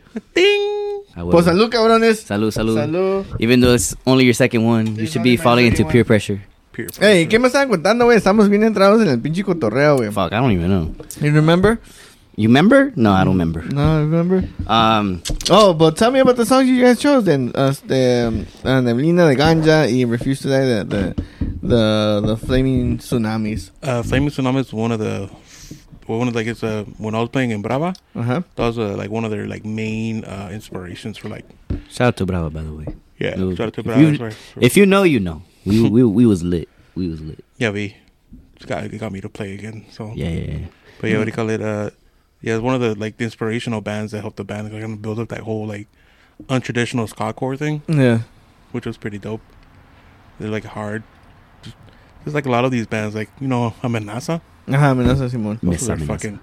[1.16, 1.24] Ah.
[1.30, 2.22] Pues salud, cabrones.
[2.22, 2.76] Salud, salud.
[2.76, 3.26] Salud.
[3.40, 6.06] Even though it's only your second one, you should be falling into peer one.
[6.06, 6.42] pressure.
[6.72, 8.18] Peer Hey, ¿qué me estaban contando, güey?
[8.18, 10.10] Estamos bien entrados en el pinche cotorreo, güey.
[10.12, 10.96] Fuck, I don't even know.
[11.22, 11.80] You remember?
[12.36, 12.92] You remember?
[12.96, 13.64] No, I don't remember.
[13.72, 14.44] No, I remember?
[14.66, 15.22] Um,
[15.52, 17.52] Oh, but tell me about the songs you guys chose then.
[17.54, 21.14] Este, um, uh, Neblina de Ganja y Refuse to Die de, de,
[21.64, 23.72] the, the Flaming Tsunamis.
[23.82, 25.30] Uh, Flaming tsunamis one of the
[26.08, 28.42] well, one of like it's uh when I was playing in Brava, Uh-huh.
[28.56, 31.46] that was uh, like one of their like main uh inspirations for like
[31.90, 32.86] shout out to Brava, by the way.
[33.20, 33.36] yeah.
[33.36, 35.42] No, shout out to if you- for- for- If you know, you know.
[35.66, 36.68] We we we was lit.
[36.96, 37.44] We was lit.
[37.58, 37.96] yeah, we
[38.68, 39.86] got it got me to play again.
[39.92, 40.66] So Yeah, yeah, yeah.
[41.00, 41.62] but yeah, what do you call it?
[41.62, 41.90] Uh,
[42.42, 44.94] yeah, it's one of the like the inspirational bands that helped the band like, kind
[44.94, 45.88] of build up that whole like
[46.50, 48.20] untraditional ska core thing, Yeah.
[48.74, 49.42] which was pretty dope.
[50.40, 51.04] They're like hard.
[52.24, 54.42] Just- There's like a lot of these bands, like you know, Amenaza.
[54.68, 55.60] Ajá, amenaza Simón.
[55.62, 56.08] Those Miss are Amenaza.
[56.08, 56.40] fucking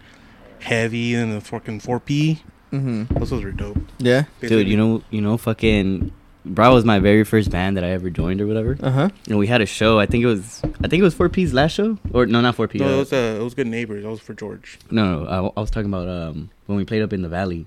[0.60, 2.40] heavy and the fucking 4P.
[2.72, 3.18] Mm-hmm.
[3.18, 3.78] Those ones were dope.
[3.98, 4.24] Yeah.
[4.40, 6.12] Dude, you know, you know, fucking
[6.44, 8.76] Bra was my very first band that I ever joined or whatever.
[8.82, 9.08] Uh huh.
[9.28, 9.98] And we had a show.
[9.98, 12.80] I think it was, I think it was 4P's last show, or no, not 4P.
[12.80, 14.04] No, uh, it was uh, it was good neighbors.
[14.04, 14.78] That was for George.
[14.90, 17.66] no, no, I, I was talking about um when we played up in the valley.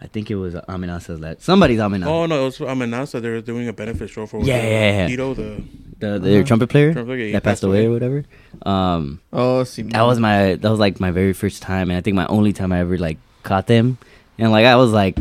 [0.00, 2.06] I think it was Amenaza's that somebody's Amenaza.
[2.06, 3.20] Oh no, it was Amenaza.
[3.20, 5.06] They were doing a benefit show for Yeah, yeah, yeah.
[5.08, 5.62] Tito, the
[5.98, 8.24] the their trumpet player Trumpet player, he that passed away or whatever.
[8.64, 9.82] Um, Oh, see.
[9.82, 12.52] that was my that was like my very first time, and I think my only
[12.52, 13.98] time I ever like caught them,
[14.38, 15.18] and like I was like,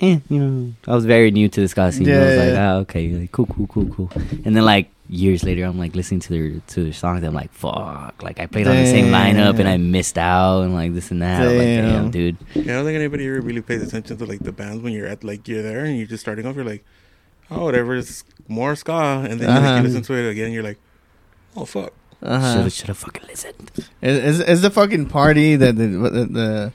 [0.00, 2.08] eh, you know, I was very new to the ska scene.
[2.08, 2.72] I Yeah, was like, yeah.
[2.74, 4.10] ah, okay, like, cool, cool, cool, cool.
[4.44, 7.24] And then like years later, I'm like listening to their to their songs.
[7.24, 10.74] I'm like, fuck, like I played on the same lineup and I missed out, and
[10.74, 11.42] like this and that.
[11.42, 11.84] I'm Like, Damn.
[11.84, 12.36] damn, dude.
[12.54, 15.06] Yeah, I don't think anybody ever really pays attention to like the bands when you're
[15.08, 16.56] at like you're there and you're just starting off.
[16.56, 16.84] You're like,
[17.50, 19.76] oh, whatever, it's more ska, and then you, like, Uh-huh.
[19.76, 20.52] you listen to it again.
[20.52, 20.78] You're like,
[21.56, 21.92] oh fuck.
[22.22, 22.68] Uh-huh.
[22.68, 23.70] Should have fucking listened.
[23.76, 26.72] It's, it's, it's the fucking party that the, the, the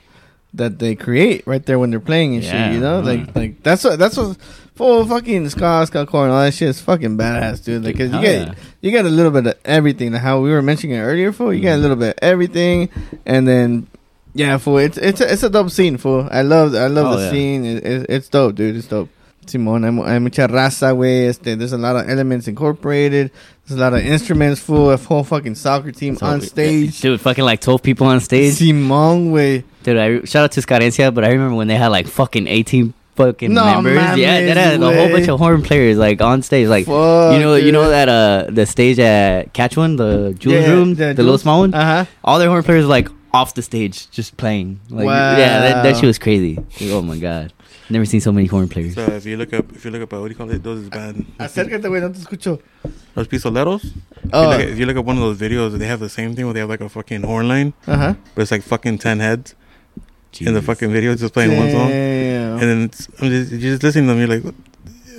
[0.54, 2.74] that they create right there when they're playing and Yeah, shit.
[2.74, 4.36] You know, like like that's what that's what
[4.74, 7.84] full fucking ska, ska core, and all that shit is fucking badass, dude.
[7.84, 8.54] Like 'cause you Hell get yeah.
[8.80, 10.12] you got a little bit of everything.
[10.12, 11.52] Like how we were mentioning it earlier, fool.
[11.54, 12.88] You got a little bit of everything,
[13.26, 13.86] and then.
[14.34, 14.78] Yeah, fool.
[14.78, 16.28] It's it's a, it's a dope scene, fool.
[16.30, 17.30] I love I love Oh, the yeah.
[17.30, 17.64] scene.
[17.64, 18.76] It, it, it's dope, dude.
[18.76, 19.08] It's dope.
[19.46, 21.26] Simón, hay, hay mucha raza, güey.
[21.28, 23.30] Este, there's a lot of elements incorporated.
[23.66, 27.00] There's a lot of instruments, full a whole fucking soccer team So, on stage.
[27.00, 27.20] dude.
[27.20, 28.54] Fucking like twelve people on stage.
[28.54, 29.64] Simón, güey.
[29.82, 32.92] Dude, I shout out to Scarencia, but I remember when they had like fucking eighteen
[33.16, 34.18] fucking No members.
[34.18, 36.68] yeah, that had a whole bunch of horn players like on stage.
[36.68, 40.54] Like Fuck, you know, you know that uh the stage at Catch One, the Jewel's
[40.66, 41.72] Yeah, Room, the the, little small one.
[41.74, 42.04] Uh-huh.
[42.22, 44.80] All their horn players were like off the stage just playing.
[44.90, 46.56] Like yeah, that, that shit was crazy.
[46.56, 47.52] Like, oh my god,
[47.90, 48.94] never seen so many horn players.
[48.94, 50.62] So if you look up, if you look up, uh, what do you call it?
[50.62, 51.26] Those is band.
[51.38, 52.60] Acércate, güey, no te escucho.
[53.14, 53.84] Los pistoleros.
[53.84, 53.94] If,
[54.24, 54.48] you Oh.
[54.50, 56.44] look at, if you look up one of those videos, they have the same thing
[56.46, 58.14] where they have like a fucking horn line, Uh-huh.
[58.34, 59.54] but it's like fucking ten heads
[60.40, 61.90] in the fucking video, just playing one song.
[61.90, 64.18] And then it's, I'm just, you're just listening to them.
[64.18, 64.54] You're like,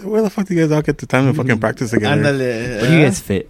[0.04, 2.22] where the fuck do you guys all get the time to fucking practice together?
[2.22, 2.82] Ándale.
[2.82, 3.50] Where do you uh, guys fit?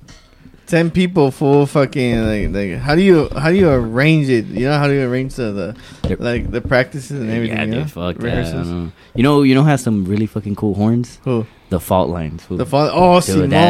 [0.67, 2.79] Ten people, full fucking like like.
[2.81, 4.45] How do you how do you arrange it?
[4.47, 7.57] You know how do you arrange the, the like the practices and everything?
[7.57, 7.85] Yeah, you know?
[7.85, 8.23] fuck that.
[8.23, 8.67] Rehearsals.
[8.67, 8.91] don't know.
[9.15, 11.19] You know, you know, has some really fucking cool horns.
[11.23, 11.47] Who?
[11.69, 12.43] The fault lines.
[12.43, 12.57] fool.
[12.57, 12.91] The fault.
[12.93, 13.65] Oh, Dude, that